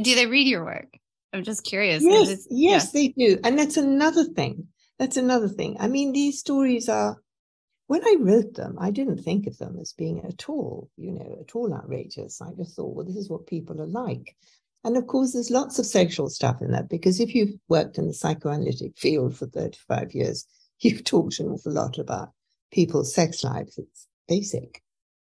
[0.00, 0.88] do they read your work?
[1.32, 2.02] I'm just curious.
[2.02, 2.90] Yes, yes, yeah.
[2.92, 3.38] they do.
[3.42, 4.68] And that's another thing.
[4.98, 5.76] That's another thing.
[5.80, 7.16] I mean, these stories are,
[7.86, 11.38] when I wrote them, I didn't think of them as being at all, you know,
[11.40, 12.40] at all outrageous.
[12.40, 14.34] I just thought, well, this is what people are like.
[14.84, 18.06] And of course, there's lots of sexual stuff in that because if you've worked in
[18.06, 20.46] the psychoanalytic field for 35 years,
[20.80, 22.30] you've talked an awful lot about
[22.72, 23.78] people's sex lives.
[23.78, 24.82] It's basic.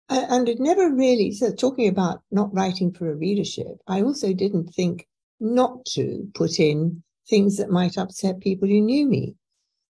[0.09, 4.67] And it never really, so talking about not writing for a readership, I also didn't
[4.73, 5.07] think
[5.39, 9.35] not to put in things that might upset people who knew me.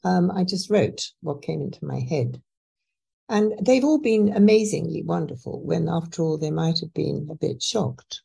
[0.05, 2.40] Um, I just wrote what came into my head.
[3.33, 7.62] And they've all been amazingly wonderful when, after all, they might have been a bit
[7.62, 8.21] shocked.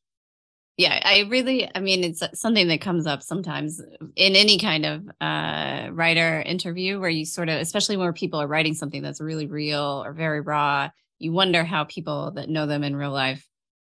[0.75, 3.81] Yeah, I really, I mean, it's something that comes up sometimes
[4.15, 8.47] in any kind of uh, writer interview where you sort of, especially where people are
[8.47, 10.89] writing something that's really real or very raw,
[11.19, 13.47] you wonder how people that know them in real life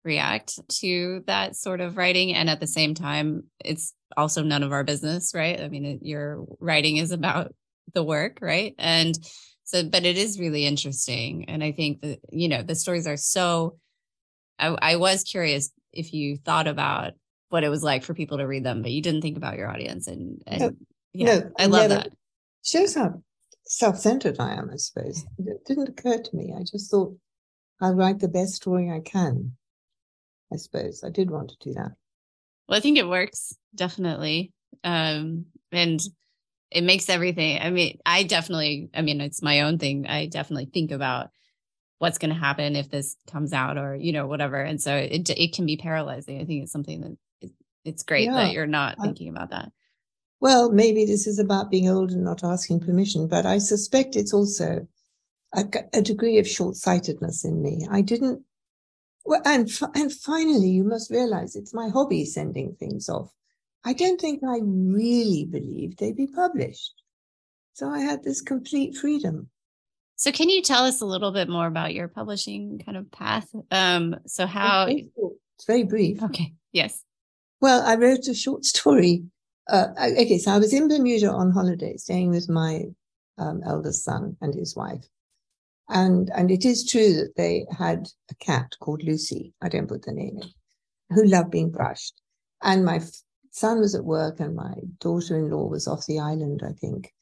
[0.06, 2.34] react to that sort of writing.
[2.34, 5.60] And at the same time, it's also none of our business, right?
[5.60, 7.54] I mean, it, your writing is about
[7.94, 8.74] the work, right?
[8.80, 9.14] And
[9.72, 11.46] so, but it is really interesting.
[11.48, 13.78] And I think that, you know, the stories are so,
[14.60, 17.14] I, I was curious if you thought about
[17.48, 19.70] what it was like for people to read them, but you didn't think about your
[19.70, 20.08] audience.
[20.08, 20.72] And, and no,
[21.14, 22.10] yeah, no, I love that.
[22.66, 23.22] Shows how
[23.66, 25.26] self-centered I am, I suppose.
[25.38, 26.54] It didn't occur to me.
[26.54, 27.16] I just thought
[27.82, 29.54] I'll write the best story I can.
[30.52, 31.92] I suppose I did want to do that.
[32.68, 34.52] Well, I think it works definitely.
[34.84, 36.02] Um, and
[36.72, 37.60] it makes everything.
[37.62, 40.08] I mean, I definitely, I mean, it's my own thing.
[40.08, 41.30] I definitely think about
[42.00, 44.62] what's going to happen if this comes out or, you know, whatever.
[44.62, 46.42] And so it, it can be paralyzing.
[46.42, 47.52] I think it's something that it,
[47.84, 49.72] it's great yeah, that you're not I, thinking about that.
[50.40, 54.34] Well, maybe this is about being old and not asking permission, but I suspect it's
[54.34, 54.88] also
[55.54, 57.86] a, a degree of short sightedness in me.
[57.92, 58.44] I didn't
[59.24, 63.32] well, and and finally, you must realize it's my hobby sending things off.
[63.84, 66.94] I don't think I really believed they'd be published.
[67.74, 69.50] So I had this complete freedom.
[70.16, 73.50] So can you tell us a little bit more about your publishing kind of path?
[73.72, 76.22] Um, so how it's very brief.
[76.22, 76.54] Okay.
[76.72, 77.04] Yes.
[77.60, 79.24] Well, I wrote a short story.
[79.68, 82.84] Uh, okay, so I was in Bermuda on holiday, staying with my
[83.38, 85.06] um, eldest son and his wife.
[85.90, 89.54] And, and it is true that they had a cat called Lucy.
[89.62, 90.50] I don't put the name in,
[91.16, 92.22] who loved being brushed.
[92.62, 93.02] And my
[93.52, 97.14] son was at work and my daughter-in-law was off the island, I think.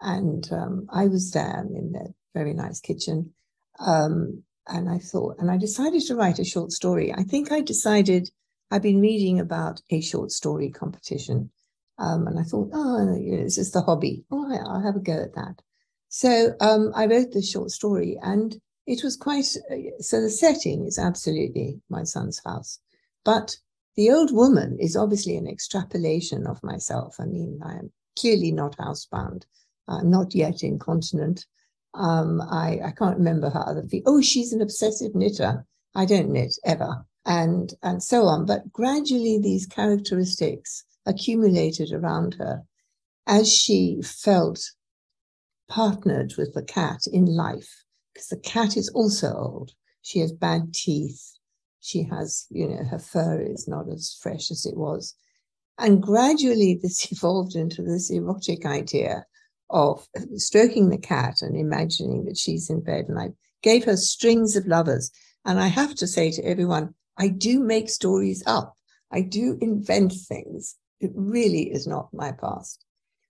[0.00, 3.32] And um, I was there in their very nice kitchen.
[3.78, 7.12] Um, and I thought, and I decided to write a short story.
[7.14, 8.30] I think I decided
[8.70, 11.50] I've been reading about a short story competition.
[11.98, 14.24] Um, and I thought, oh, you know, this is the hobby.
[14.30, 15.62] Oh, I'll have a go at that.
[16.08, 19.46] So um, I wrote this short story, and it was quite.
[20.00, 22.80] So the setting is absolutely my son's house,
[23.24, 23.56] but
[23.96, 27.16] the old woman is obviously an extrapolation of myself.
[27.18, 29.44] I mean, I am clearly not housebound.
[29.88, 31.46] I'm not yet incontinent.
[31.94, 34.02] Um, I, I can't remember her other feet.
[34.06, 35.64] Oh, she's an obsessive knitter.
[35.94, 38.44] I don't knit ever, and and so on.
[38.44, 42.62] But gradually, these characteristics accumulated around her
[43.26, 44.72] as she felt
[45.68, 49.72] partnered with the cat in life because the cat is also old.
[50.02, 51.35] She has bad teeth.
[51.86, 55.14] She has, you know, her fur is not as fresh as it was.
[55.78, 59.24] And gradually this evolved into this erotic idea
[59.70, 63.06] of stroking the cat and imagining that she's in bed.
[63.08, 63.30] And I
[63.62, 65.10] gave her strings of lovers.
[65.44, 68.74] And I have to say to everyone, I do make stories up.
[69.12, 70.76] I do invent things.
[71.00, 72.84] It really is not my past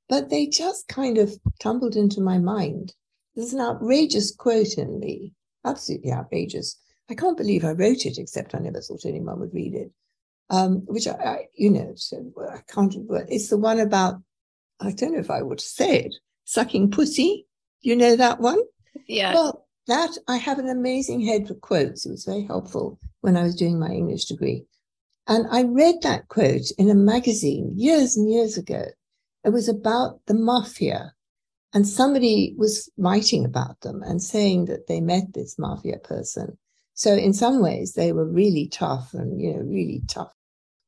[0.08, 2.94] but they just kind of tumbled into my mind.
[3.34, 5.32] There's an outrageous quote in the
[5.64, 6.78] absolutely outrageous.
[7.08, 9.92] I can't believe I wrote it, except I never thought anyone would read it.
[10.48, 12.94] Um, which I, I, you know, so I can't.
[13.28, 14.16] It's the one about.
[14.80, 16.14] I don't know if I would say it.
[16.44, 17.46] Sucking pussy.
[17.80, 18.60] You know that one?
[19.08, 19.34] Yeah.
[19.34, 22.06] Well, that I have an amazing head for quotes.
[22.06, 24.64] It was very helpful when I was doing my English degree.
[25.28, 28.84] And I read that quote in a magazine years and years ago.
[29.44, 31.12] It was about the mafia.
[31.72, 36.58] And somebody was writing about them and saying that they met this mafia person.
[36.96, 40.32] So in some ways, they were really tough and, you know, really tough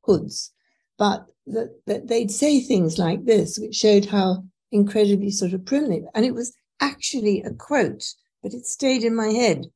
[0.01, 0.51] hoods.
[0.97, 6.05] But that, that they'd say things like this, which showed how incredibly sort of primitive.
[6.15, 8.03] And it was actually a quote,
[8.41, 9.67] but it stayed in my head.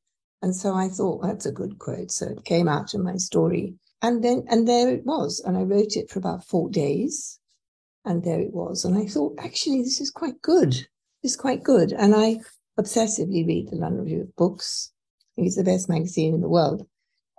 [0.41, 2.12] And so I thought, that's a good quote.
[2.12, 3.76] So it came out in my story.
[4.01, 5.39] And then, and there it was.
[5.39, 7.39] And I wrote it for about four days.
[8.05, 8.86] And there it was.
[8.86, 10.76] And I thought, actually, this is quite good.
[11.22, 11.93] It's quite good.
[11.93, 12.39] And I
[12.80, 14.93] obsessively read the London Review of Books.
[15.38, 16.88] It's the best magazine in the world.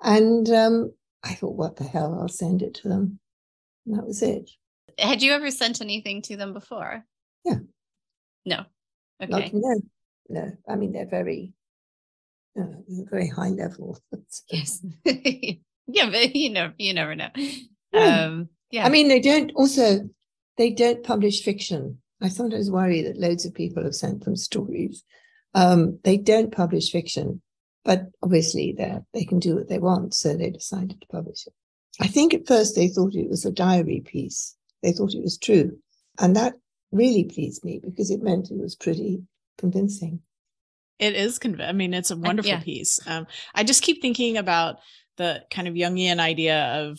[0.02, 0.92] And um,
[1.22, 2.18] I thought, what the hell?
[2.20, 3.18] I'll send it to them.
[3.86, 4.50] And that was it.
[4.98, 7.04] Had you ever sent anything to them before?
[7.44, 7.58] Yeah.
[8.44, 8.64] No.
[9.22, 9.50] Okay.
[9.52, 9.80] No.
[10.28, 10.52] No.
[10.68, 11.52] I mean, they're very,
[12.58, 13.98] uh, very high level.
[14.50, 14.84] yes.
[15.04, 17.30] yeah, but you know, you never know.
[17.92, 18.84] Um, yeah.
[18.84, 20.08] I mean, they don't also,
[20.56, 21.98] they don't publish fiction.
[22.20, 25.04] I sometimes worry that loads of people have sent them stories.
[25.54, 27.42] Um, they don't publish fiction,
[27.84, 30.14] but obviously they they can do what they want.
[30.14, 31.52] So they decided to publish it.
[32.00, 34.56] I think at first they thought it was a diary piece.
[34.82, 35.78] They thought it was true.
[36.18, 36.54] And that
[36.92, 39.22] really pleased me because it meant it was pretty
[39.58, 40.20] convincing.
[40.98, 42.60] It is conv- I mean, it's a wonderful yeah.
[42.60, 43.00] piece.
[43.06, 44.76] Um, I just keep thinking about
[45.16, 46.98] the kind of Jungian idea of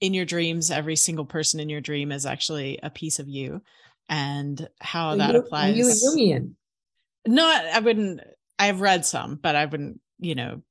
[0.00, 3.62] in your dreams, every single person in your dream is actually a piece of you,
[4.08, 5.74] and how are that you, applies.
[5.74, 6.52] Are you a Jungian?
[7.26, 8.20] No, I wouldn't.
[8.58, 10.62] I've read some, but I wouldn't, you know,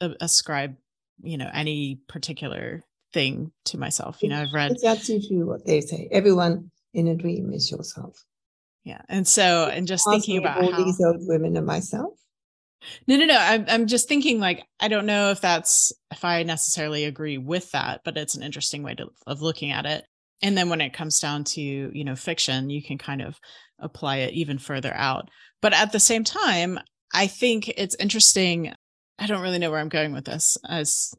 [0.00, 0.76] ascribe,
[1.22, 2.82] you know, any particular
[3.12, 4.22] thing to myself.
[4.22, 4.72] You know, I've read.
[4.72, 6.08] It's absolutely what they say.
[6.10, 8.22] Everyone in a dream is yourself.
[8.84, 12.12] Yeah, and so and just thinking about all how, these old women and myself.
[13.06, 13.36] No, no, no.
[13.38, 17.70] I'm I'm just thinking like I don't know if that's if I necessarily agree with
[17.72, 20.04] that, but it's an interesting way to of looking at it.
[20.42, 23.38] And then when it comes down to, you know, fiction, you can kind of
[23.80, 25.30] apply it even further out.
[25.62, 26.78] But at the same time,
[27.12, 28.72] I think it's interesting.
[29.18, 31.14] I don't really know where I'm going with this as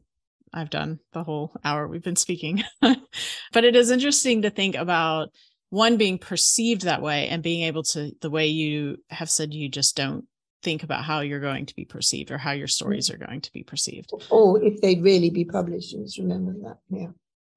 [0.52, 2.64] I've done the whole hour we've been speaking.
[2.80, 5.30] but it is interesting to think about
[5.70, 9.68] one being perceived that way and being able to the way you have said you
[9.68, 10.24] just don't
[10.62, 12.72] think about how you're going to be perceived or how your mm.
[12.72, 16.78] stories are going to be perceived or if they'd really be published just remember that
[16.90, 17.08] yeah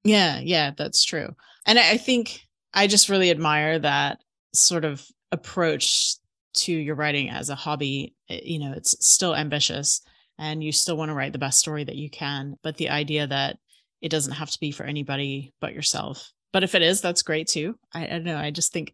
[0.04, 1.34] yeah yeah that's true
[1.66, 2.42] and i think
[2.74, 4.20] i just really admire that
[4.54, 6.16] sort of approach
[6.54, 10.02] to your writing as a hobby eh, you know it's still ambitious
[10.38, 13.28] and you still want to write the best story that you can but the idea
[13.28, 13.58] that
[14.02, 16.32] it doesn't have to be for anybody but yourself.
[16.52, 17.76] But if it is that's great too.
[17.94, 18.94] I, I don't know i just think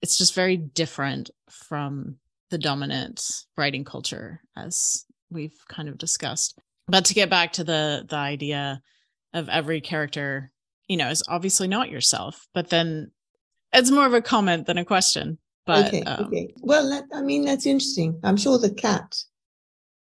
[0.00, 2.16] it's just very different from
[2.50, 6.58] the dominant writing culture as we've kind of discussed.
[6.86, 8.80] But to get back to the the idea
[9.34, 10.50] of every character
[10.88, 13.12] you know is obviously not yourself but then
[13.72, 15.38] it's more of a comment than a question
[15.68, 16.52] but okay, um, okay.
[16.60, 19.16] well that, i mean that's interesting i'm sure the cat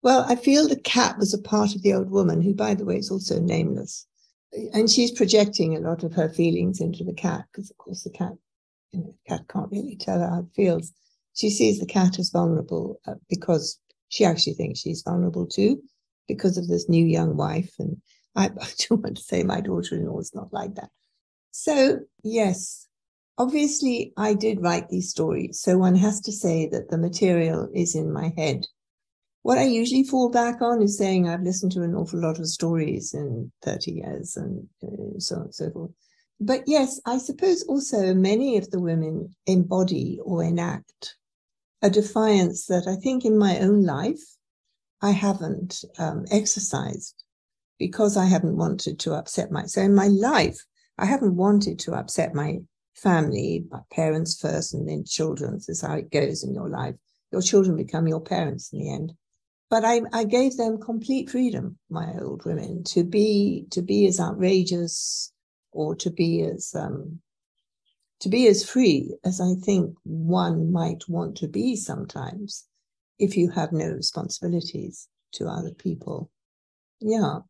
[0.02, 2.84] well i feel the cat was a part of the old woman who by the
[2.84, 4.06] way is also nameless
[4.72, 8.10] and she's projecting a lot of her feelings into the cat because of course the
[8.10, 8.32] cat
[8.92, 10.92] you know, the cat can't really tell her how it feels
[11.38, 13.78] she sees the cat as vulnerable uh, because
[14.08, 15.80] she actually thinks she's vulnerable too
[16.26, 17.72] because of this new young wife.
[17.78, 17.96] And
[18.34, 20.90] I, I do want to say my daughter-in-law is not like that.
[21.52, 22.87] So yes,
[23.38, 25.60] obviously I did write these stories.
[25.60, 28.66] So one has to say that the material is in my head.
[29.42, 32.48] What I usually fall back on is saying I've listened to an awful lot of
[32.48, 35.90] stories in 30 years and uh, so on and so forth.
[36.40, 41.16] But yes, I suppose also many of the women embody or enact
[41.82, 44.20] a defiance that I think in my own life
[45.00, 47.14] I haven't um, exercised
[47.78, 49.64] because I haven't wanted to upset my.
[49.66, 50.58] So in my life,
[50.98, 52.58] I haven't wanted to upset my
[53.02, 55.54] family, parents first, and then children.
[55.54, 56.94] This is how it goes in your life.
[57.32, 59.12] Your children become your parents in the end.
[59.70, 64.18] But I, I gave them complete freedom, my old women, to be to be as
[64.18, 65.32] outrageous
[65.72, 67.20] or to be as um,
[68.20, 72.66] to be as free as I think one might want to be sometimes
[73.18, 76.30] if you have no responsibilities to other people.
[77.00, 77.40] Yeah,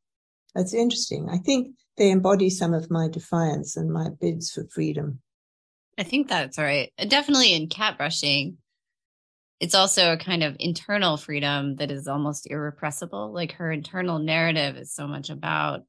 [0.54, 1.28] that's interesting.
[1.30, 5.20] I think they embody some of my defiance and my bids for freedom.
[5.98, 6.92] I think that's right.
[7.08, 8.58] Definitely in cat brushing,
[9.60, 13.32] it's also a kind of internal freedom that is almost irrepressible.
[13.32, 15.82] Like her internal narrative is so much about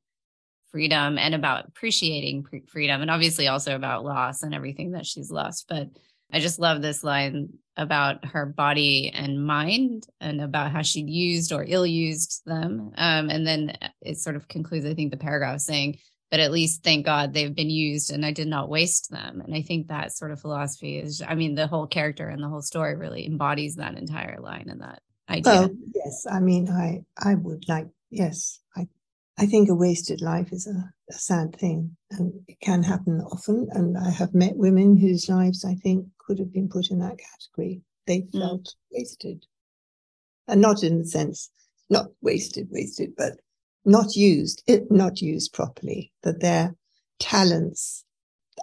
[0.71, 5.31] freedom and about appreciating pre- freedom and obviously also about loss and everything that she's
[5.31, 5.87] lost but
[6.31, 11.51] i just love this line about her body and mind and about how she'd used
[11.51, 15.59] or ill used them um, and then it sort of concludes i think the paragraph
[15.59, 15.97] saying
[16.31, 19.55] but at least thank god they've been used and i did not waste them and
[19.55, 22.61] i think that sort of philosophy is i mean the whole character and the whole
[22.61, 27.35] story really embodies that entire line and that idea well yes i mean i i
[27.35, 28.87] would like yes i
[29.39, 33.69] I think a wasted life is a, a, sad thing and it can happen often.
[33.71, 37.17] And I have met women whose lives I think could have been put in that
[37.17, 37.81] category.
[38.05, 38.37] They mm.
[38.37, 38.75] felt mm.
[38.91, 39.45] wasted.
[40.49, 41.51] And not in the sense,
[41.89, 43.39] not wasted, wasted, but
[43.89, 46.75] not used, not used properly, that their
[47.19, 48.05] talents.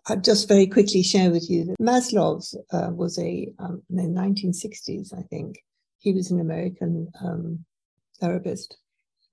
[0.06, 4.20] I'll just very quickly share with you that Maslow uh, was a, um, in the
[4.20, 5.56] 1960s, I think,
[5.98, 7.64] he was an American um,
[8.20, 8.76] therapist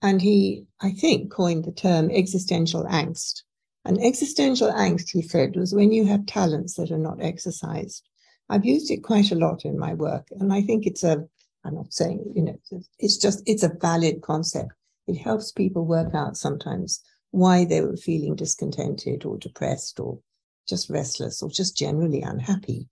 [0.01, 3.43] and he, I think, coined the term existential angst.
[3.85, 8.07] And existential angst, he said, was when you have talents that are not exercised.
[8.49, 10.27] I've used it quite a lot in my work.
[10.39, 11.25] And I think it's a,
[11.63, 12.59] I'm not saying, you know,
[12.99, 14.73] it's just, it's a valid concept.
[15.07, 20.19] It helps people work out sometimes why they were feeling discontented or depressed or
[20.67, 22.87] just restless or just generally unhappy.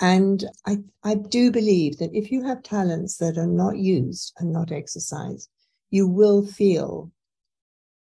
[0.00, 4.52] And I, I do believe that if you have talents that are not used and
[4.52, 5.48] not exercised,
[5.90, 7.10] you will feel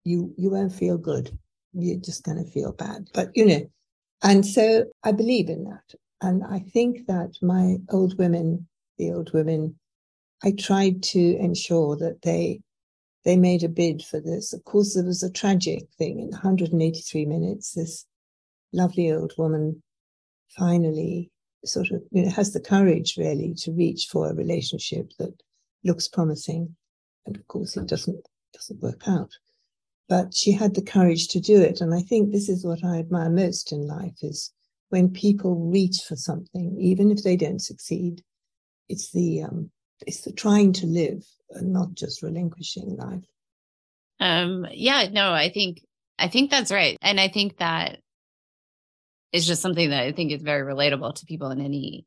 [0.03, 1.37] you you won't feel good.
[1.73, 3.07] You're just going to feel bad.
[3.13, 3.61] But you know,
[4.23, 5.95] and so I believe in that.
[6.21, 8.67] And I think that my old women,
[8.97, 9.75] the old women,
[10.43, 12.61] I tried to ensure that they
[13.23, 14.53] they made a bid for this.
[14.53, 17.73] Of course, there was a tragic thing in 183 minutes.
[17.73, 18.05] This
[18.73, 19.83] lovely old woman
[20.57, 21.31] finally
[21.63, 25.33] sort of you know, has the courage really to reach for a relationship that
[25.83, 26.75] looks promising,
[27.25, 29.31] and of course, it doesn't doesn't work out.
[30.09, 32.97] But she had the courage to do it, and I think this is what I
[32.97, 34.51] admire most in life: is
[34.89, 38.23] when people reach for something, even if they don't succeed.
[38.89, 39.71] It's the um,
[40.05, 41.23] it's the trying to live
[41.53, 43.23] and not just relinquishing life.
[44.19, 45.81] Um, yeah, no, I think
[46.19, 46.97] I think that's right.
[47.01, 47.97] And I think that
[49.31, 52.05] is just something that I think is very relatable to people in any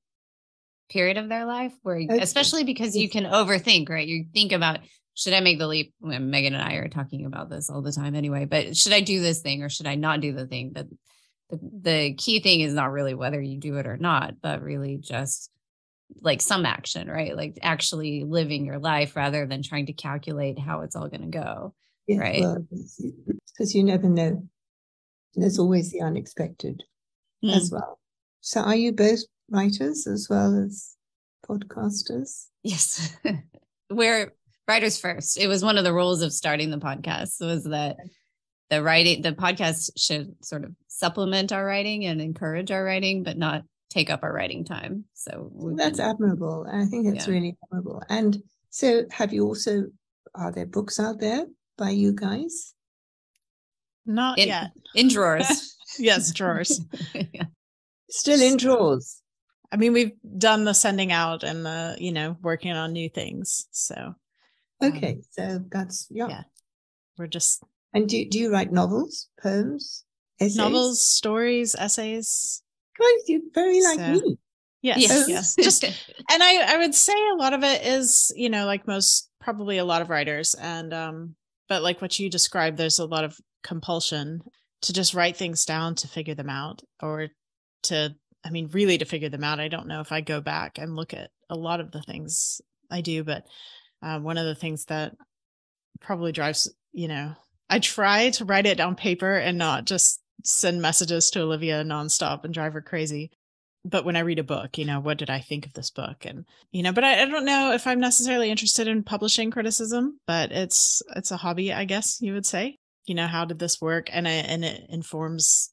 [0.91, 2.21] period of their life where okay.
[2.21, 4.07] especially because you can overthink, right?
[4.07, 4.81] You think about
[5.15, 5.95] should I make the leap?
[6.01, 9.21] Megan and I are talking about this all the time anyway, but should I do
[9.21, 10.73] this thing or should I not do the thing?
[10.75, 10.87] That
[11.51, 14.99] the, the key thing is not really whether you do it or not, but really
[14.99, 15.51] just
[16.21, 17.37] like some action, right?
[17.37, 21.39] Like actually living your life rather than trying to calculate how it's all going to
[21.39, 21.75] go.
[22.07, 22.43] Yeah, right.
[22.71, 22.97] Because
[23.59, 24.47] well, you never know.
[25.35, 26.83] There's always the unexpected
[27.45, 27.55] mm.
[27.55, 27.99] as well.
[28.41, 30.95] So are you both writers as well as
[31.49, 32.47] podcasters?
[32.63, 33.17] Yes.
[33.91, 34.33] We're
[34.69, 35.39] writers first.
[35.39, 37.97] It was one of the rules of starting the podcast was that
[38.71, 43.37] the writing the podcast should sort of supplement our writing and encourage our writing, but
[43.37, 45.05] not take up our writing time.
[45.15, 46.67] So that's been, admirable.
[46.71, 47.35] I think it's yeah.
[47.35, 48.03] really admirable.
[48.09, 49.85] And so, have you also
[50.35, 51.47] are there books out there
[51.79, 52.75] by you guys?
[54.07, 54.73] Not in, yet.
[54.95, 55.77] In drawers.
[55.99, 56.81] yes, drawers.
[57.15, 57.45] yeah.
[58.11, 59.21] Still in drawers.
[59.73, 63.67] I mean, we've done the sending out and the, you know, working on new things.
[63.71, 64.15] So,
[64.83, 65.13] okay.
[65.13, 66.29] Um, so that's, yeah.
[66.29, 66.43] yeah.
[67.19, 67.63] We're just.
[67.93, 70.05] And do, do you write novels, poems,
[70.41, 70.57] essays?
[70.57, 72.63] Novels, stories, essays,
[72.99, 74.39] God, you're very like so, me.
[74.83, 75.29] Yes, yes.
[75.29, 75.57] yes.
[75.63, 79.31] Just and I I would say a lot of it is, you know, like most
[79.41, 81.35] probably a lot of writers and um
[81.69, 84.43] but like what you described there's a lot of compulsion
[84.83, 87.29] to just write things down to figure them out or
[87.83, 88.15] to
[88.45, 89.61] I mean really to figure them out.
[89.61, 92.61] I don't know if I go back and look at a lot of the things
[92.91, 93.45] I do, but
[94.03, 95.15] uh, one of the things that
[96.01, 97.35] probably drives, you know,
[97.71, 102.45] I try to write it on paper and not just send messages to Olivia nonstop
[102.45, 103.31] and drive her crazy.
[103.87, 106.25] But when I read a book, you know, what did I think of this book?
[106.25, 110.19] And you know, but I, I don't know if I'm necessarily interested in publishing criticism,
[110.27, 112.79] but it's it's a hobby, I guess you would say.
[113.07, 114.09] You know, how did this work?
[114.11, 115.71] And I, and it informs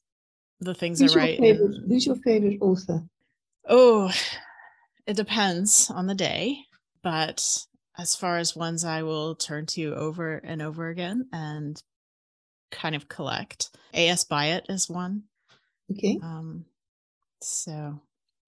[0.60, 1.38] the things who's I write.
[1.38, 3.02] Favorite, and, who's your favorite author?
[3.66, 4.12] Oh,
[5.06, 6.58] it depends on the day,
[7.02, 7.64] but
[7.96, 11.82] as far as ones I will turn to over and over again and
[12.72, 13.70] kind of collect.
[13.94, 14.24] A.S.
[14.24, 15.24] Byatt is one.
[15.90, 16.18] Okay.
[16.22, 16.64] Um,
[17.40, 18.00] so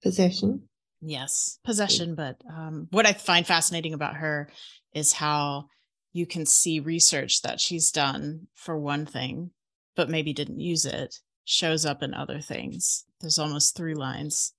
[0.03, 0.68] possession.
[1.01, 2.14] Yes, possession.
[2.14, 4.49] But um, what I find fascinating about her
[4.95, 5.66] is how
[6.12, 9.51] you can see research that she's done for one thing,
[9.97, 13.05] but maybe didn't use it, shows up in other things.
[13.20, 14.55] There's almost three lines.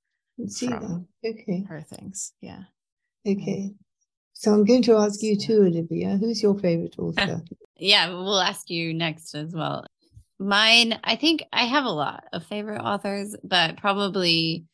[0.48, 1.06] See that.
[1.26, 1.66] Okay.
[1.68, 2.34] Her things.
[2.42, 2.64] Yeah.
[3.26, 3.74] Okay.
[4.36, 6.18] So I'm going to ask you too, Olivia.
[6.18, 7.42] Who's your favorite author?
[7.78, 9.86] yeah, we'll ask you next as well.
[10.38, 14.66] Mine, I think I have a lot of favorite authors, but probably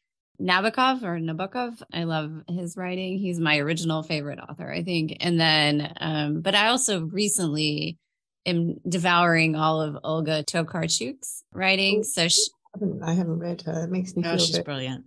[0.42, 1.80] Nabokov or Nabokov.
[1.94, 3.20] I love his writing.
[3.20, 5.18] He's my original favorite author, I think.
[5.20, 8.00] And then, um, but I also recently
[8.48, 12.00] am devouring all of Olga Tokarczuk's writing.
[12.00, 12.42] Oh, so she,
[12.74, 13.84] I haven't, I haven't read her.
[13.84, 15.06] It makes me oh, feel she's brilliant.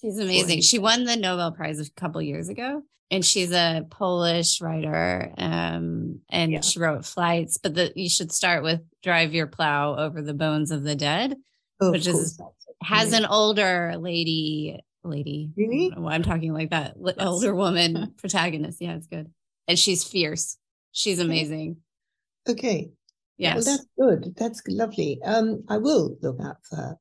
[0.00, 0.60] She's amazing.
[0.60, 6.20] She won the Nobel Prize a couple years ago and she's a Polish writer, um,
[6.28, 6.60] and yeah.
[6.60, 7.58] she wrote Flights.
[7.58, 11.36] But the, you should start with "Drive Your Plow Over the Bones of the Dead,"
[11.80, 12.40] oh, which is
[12.82, 14.80] has an older lady.
[15.04, 15.92] Lady, really?
[15.96, 16.96] I'm talking like that.
[16.98, 17.14] Yes.
[17.20, 18.80] Older woman protagonist.
[18.80, 19.30] Yeah, it's good,
[19.68, 20.56] and she's fierce.
[20.90, 21.76] She's amazing.
[22.48, 22.90] Okay.
[23.38, 23.54] Yes.
[23.54, 24.34] Well, that's good.
[24.36, 25.20] That's lovely.
[25.24, 26.96] Um, I will look out for her.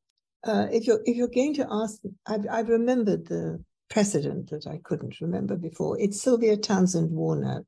[0.46, 4.80] Uh, if you're if you're going to ask, I've I've remembered the precedent that I
[4.84, 6.00] couldn't remember before.
[6.00, 7.66] It's Sylvia Townsend Warner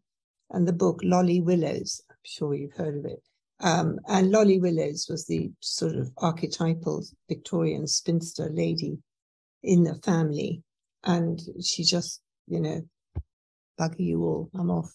[0.51, 2.01] and the book Lolly Willowes.
[2.09, 3.23] I'm sure you've heard of it.
[3.59, 8.99] Um, and Lolly Willowes was the sort of archetypal Victorian spinster lady
[9.63, 10.61] in the family.
[11.03, 12.81] And she just, you know,
[13.79, 14.93] bugger you all, I'm off,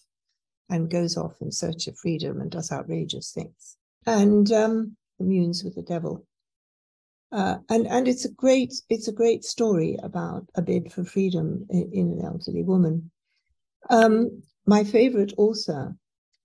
[0.69, 3.77] and goes off in search of freedom and does outrageous things.
[4.05, 6.25] and um, communes with the devil.
[7.33, 11.65] Uh, and and it's a great it's a great story about a bid for freedom
[11.71, 13.09] in, in an elderly woman.
[13.89, 15.95] Um, my favorite author.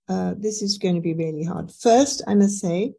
[0.07, 1.71] Uh, this is going to be really hard.
[1.71, 2.95] First, I must say,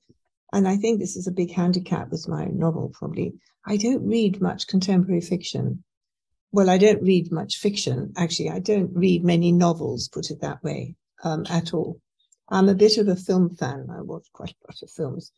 [0.53, 2.93] and I think this is a big handicap with my novel.
[2.95, 3.35] Probably,
[3.67, 5.83] I don't read much contemporary fiction.
[6.53, 8.13] Well, I don't read much fiction.
[8.17, 10.07] Actually, I don't read many novels.
[10.07, 12.01] Put it that way, um, at all.
[12.49, 13.89] I'm a bit of a film fan.
[13.91, 15.33] I watch quite a lot of films.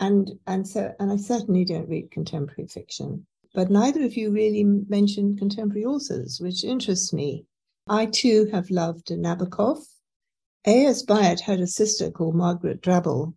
[0.00, 3.26] And and so and I certainly don't read contemporary fiction.
[3.54, 7.44] But neither of you really mentioned contemporary authors, which interests me.
[7.88, 9.84] I too have loved Nabokov.
[10.66, 11.04] A.S.
[11.04, 13.34] Byatt had a sister called Margaret Drabble.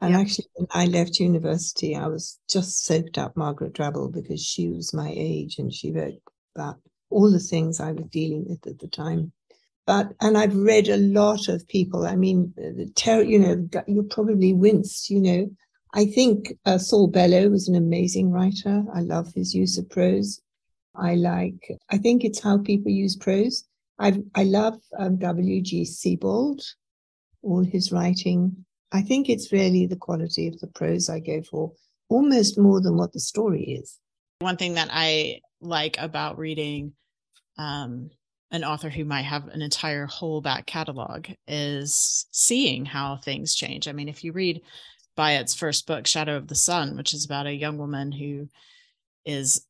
[0.00, 0.20] And yeah.
[0.20, 4.94] actually, when I left university, I was just soaked up Margaret Drabble because she was
[4.94, 6.20] my age and she wrote
[6.54, 6.76] about
[7.10, 9.32] all the things I was dealing with at the time
[9.86, 12.06] but and I've read a lot of people.
[12.06, 15.08] I mean, uh, the ter- you know, you probably winced.
[15.10, 15.50] You know,
[15.96, 18.84] I think uh, Saul Bellow was an amazing writer.
[18.92, 20.42] I love his use of prose.
[20.94, 21.72] I like.
[21.88, 23.64] I think it's how people use prose.
[23.98, 25.62] I I love um, W.
[25.62, 25.86] G.
[25.86, 26.60] Sebald,
[27.42, 28.66] all his writing.
[28.92, 31.72] I think it's really the quality of the prose I go for,
[32.10, 33.98] almost more than what the story is.
[34.40, 36.92] One thing that I like about reading
[37.56, 38.10] um,
[38.50, 43.88] an author who might have an entire whole back catalog is seeing how things change.
[43.88, 44.60] I mean, if you read
[45.16, 48.48] Byatt's first book, Shadow of the Sun, which is about a young woman who
[49.24, 49.66] is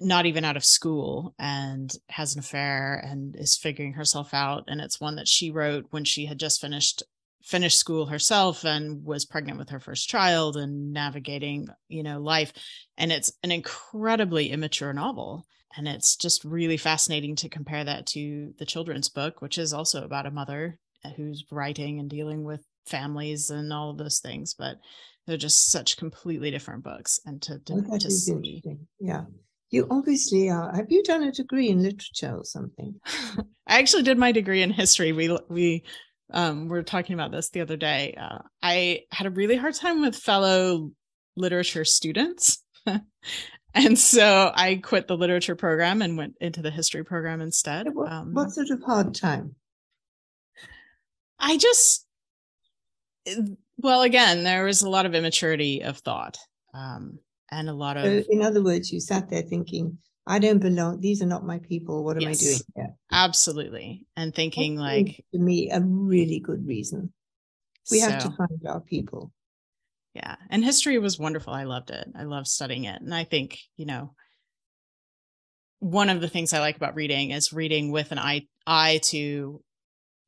[0.00, 4.64] not even out of school and has an affair and is figuring herself out.
[4.66, 7.02] And it's one that she wrote when she had just finished
[7.42, 12.52] finished school herself and was pregnant with her first child and navigating you know life.
[12.98, 15.46] And it's an incredibly immature novel.
[15.76, 20.04] And it's just really fascinating to compare that to the children's book which is also
[20.04, 20.78] about a mother
[21.16, 24.76] who's writing and dealing with families and all of those things but
[25.26, 28.62] they're just such completely different books and to, to, oh, to see.
[28.98, 29.24] yeah.
[29.70, 32.96] You obviously are have you done a degree in literature or something?
[33.68, 35.12] I actually did my degree in history.
[35.12, 35.84] We we
[36.32, 38.16] um, we were talking about this the other day.
[38.20, 40.90] Uh, i had a really hard time with fellow
[41.36, 42.64] literature students.
[43.74, 47.86] And so I quit the literature program and went into the history program instead.
[47.94, 49.54] What, um, what sort of hard time?
[51.38, 52.04] I just,
[53.78, 56.38] well, again, there was a lot of immaturity of thought
[56.74, 57.18] um,
[57.50, 58.04] and a lot of.
[58.04, 61.00] So in other words, you sat there thinking, I don't belong.
[61.00, 62.04] These are not my people.
[62.04, 62.94] What am yes, I doing here?
[63.12, 64.06] Absolutely.
[64.16, 65.24] And thinking That's like.
[65.34, 67.12] To me, a really good reason.
[67.90, 69.32] We so, have to find our people
[70.14, 73.58] yeah and history was wonderful i loved it i loved studying it and i think
[73.76, 74.12] you know
[75.78, 79.62] one of the things i like about reading is reading with an eye eye to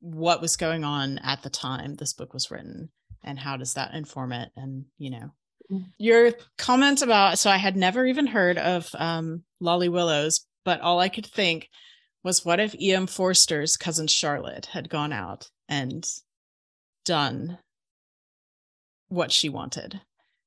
[0.03, 2.91] what was going on at the time this book was written
[3.23, 5.31] and how does that inform it and you know
[5.71, 5.85] mm.
[5.99, 10.99] your comment about so i had never even heard of um, lolly willowes but all
[11.01, 11.69] i could think
[12.25, 16.07] was what if em forster's cousin charlotte had gone out and
[17.05, 17.59] done
[19.09, 20.01] what she wanted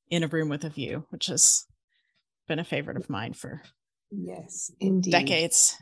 [0.09, 1.65] in a room with a view, which has
[2.47, 3.61] been a favorite of mine for
[4.11, 5.77] yes, indeed, decades.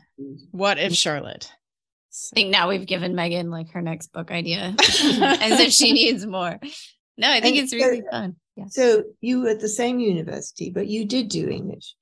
[0.50, 1.50] What if Charlotte?
[2.32, 6.24] I think now we've given Megan like her next book idea, as if she needs
[6.24, 6.60] more.
[7.16, 8.36] No, I think and it's really fun.
[8.56, 8.66] Yeah.
[8.68, 11.94] So you were at the same university, but you did do English.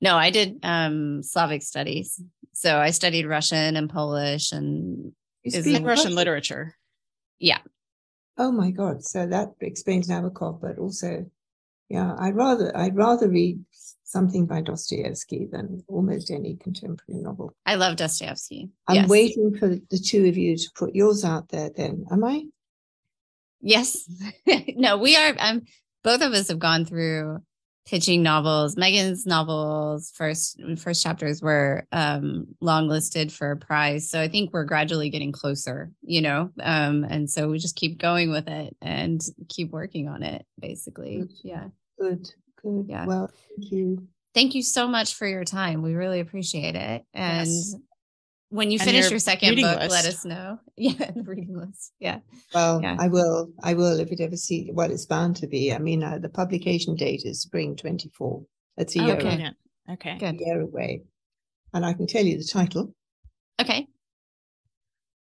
[0.00, 2.20] No, I did um Slavic studies.
[2.52, 5.12] So I studied Russian and Polish and
[5.44, 6.76] Russian, Russian literature.
[7.38, 7.60] Yeah.
[8.36, 9.02] Oh my God!
[9.02, 11.26] So that explains Nabokov, but also,
[11.88, 13.60] yeah, I'd rather I'd rather read
[14.08, 17.52] something by Dostoevsky than almost any contemporary novel.
[17.66, 18.70] I love Dostoevsky.
[18.86, 19.08] I'm yes.
[19.08, 21.70] waiting for the two of you to put yours out there.
[21.74, 22.44] Then, am I?
[23.60, 24.08] Yes.
[24.76, 25.34] no, we are.
[25.38, 25.62] Um,
[26.02, 27.40] both of us have gone through
[27.86, 28.76] pitching novels.
[28.76, 34.52] Megan's novels first first chapters were um, long listed for a prize, so I think
[34.52, 35.90] we're gradually getting closer.
[36.02, 40.22] You know, um, and so we just keep going with it and keep working on
[40.22, 40.46] it.
[40.58, 41.32] Basically, good.
[41.42, 41.64] yeah.
[42.00, 42.30] Good.
[42.62, 42.86] Good.
[42.88, 43.06] Yeah.
[43.06, 44.08] Well, thank you.
[44.34, 45.82] Thank you so much for your time.
[45.82, 47.04] We really appreciate it.
[47.14, 47.74] And yes
[48.50, 49.90] when you finish your second book, list.
[49.90, 50.58] let us know.
[50.76, 51.92] Yeah, the reading list.
[51.98, 52.20] Yeah.
[52.54, 52.96] Well, yeah.
[52.98, 53.50] I will.
[53.62, 54.70] I will if it ever see.
[54.72, 55.72] Well, it's bound to be.
[55.72, 58.44] I mean, uh, the publication date is spring twenty four.
[58.76, 59.16] That's a year.
[59.16, 59.34] Okay.
[59.34, 59.52] Away.
[59.94, 60.18] Okay.
[60.18, 60.40] Good.
[60.40, 61.02] A year away,
[61.74, 62.94] and I can tell you the title.
[63.60, 63.88] Okay.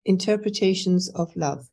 [0.05, 1.67] Interpretations of Love.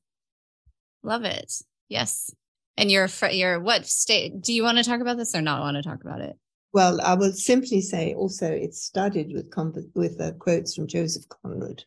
[1.05, 1.53] Love it.
[1.89, 2.35] Yes.
[2.79, 4.41] And your your what state?
[4.41, 6.37] Do you want to talk about this or not want to talk about it?
[6.73, 9.53] Well, I will simply say also it's studied with
[9.95, 11.83] with uh, quotes from Joseph Conrad.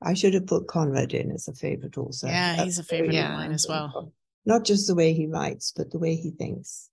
[0.00, 2.28] I should have put Conrad in as a favorite also.
[2.28, 4.12] Yeah, That's he's a favorite of mine as well.
[4.46, 6.88] not just the way he writes, but the way he thinks.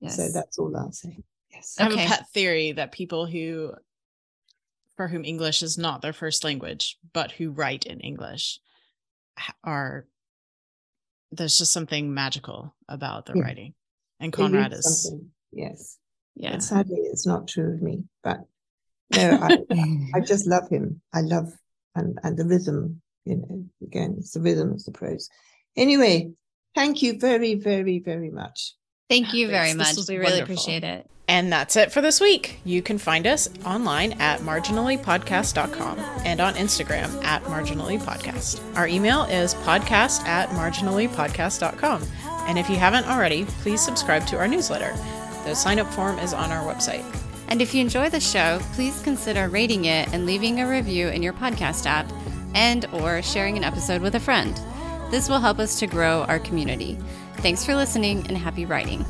[0.00, 0.16] Yes.
[0.16, 1.22] So that's all I'll say.
[1.52, 1.76] Yes.
[1.78, 2.04] I have Okay.
[2.06, 3.74] a pet theory that people who,
[4.96, 8.58] for whom English is not their first language, but who write in English,
[9.62, 10.06] are
[11.32, 13.42] there's just something magical about the Yeah.
[13.42, 13.74] writing.
[14.18, 15.30] And Conrad is something.
[15.52, 15.98] Yes.
[16.34, 16.52] yeah.
[16.52, 18.04] But sadly, it's not true of me.
[18.22, 18.40] But
[19.16, 19.58] no, I,
[20.14, 21.00] I just love him.
[21.12, 21.52] I love
[21.94, 23.02] and and the rhythm.
[23.24, 25.28] You know, again, it's the rhythm of the prose.
[25.76, 26.32] Anyway,
[26.74, 28.74] thank you very, very, very much.
[29.10, 29.96] Thank you very This much.
[29.96, 30.54] was We really wonderful.
[30.54, 31.06] appreciate it.
[31.28, 32.60] And that's it for this week.
[32.64, 38.60] You can find us online at marginallypodcast.com and on Instagram at marginallypodcast.
[38.76, 42.02] Our email is podcast at marginallypodcast.com.
[42.48, 44.92] And if you haven't already, please subscribe to our newsletter.
[45.44, 47.04] The sign up form is on our website.
[47.48, 51.22] And if you enjoy the show, please consider rating it and leaving a review in
[51.22, 52.10] your podcast app
[52.54, 54.60] and or sharing an episode with a friend.
[55.10, 56.98] This will help us to grow our community.
[57.42, 59.04] Thanks for listening and happy writing.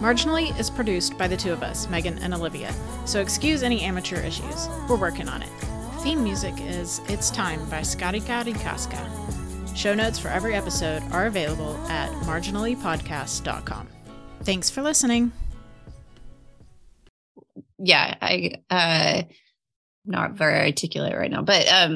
[0.00, 2.72] Marginally is produced by the two of us, Megan and Olivia,
[3.06, 4.68] so excuse any amateur issues.
[4.88, 5.48] We're working on it.
[6.02, 9.76] Theme music is It's Time by Scaricá Ricascá.
[9.76, 13.88] Show notes for every episode are available at marginallypodcast.com.
[14.44, 15.32] Thanks for listening.
[17.78, 19.22] Yeah, I uh
[20.04, 21.94] not very articulate right now, but um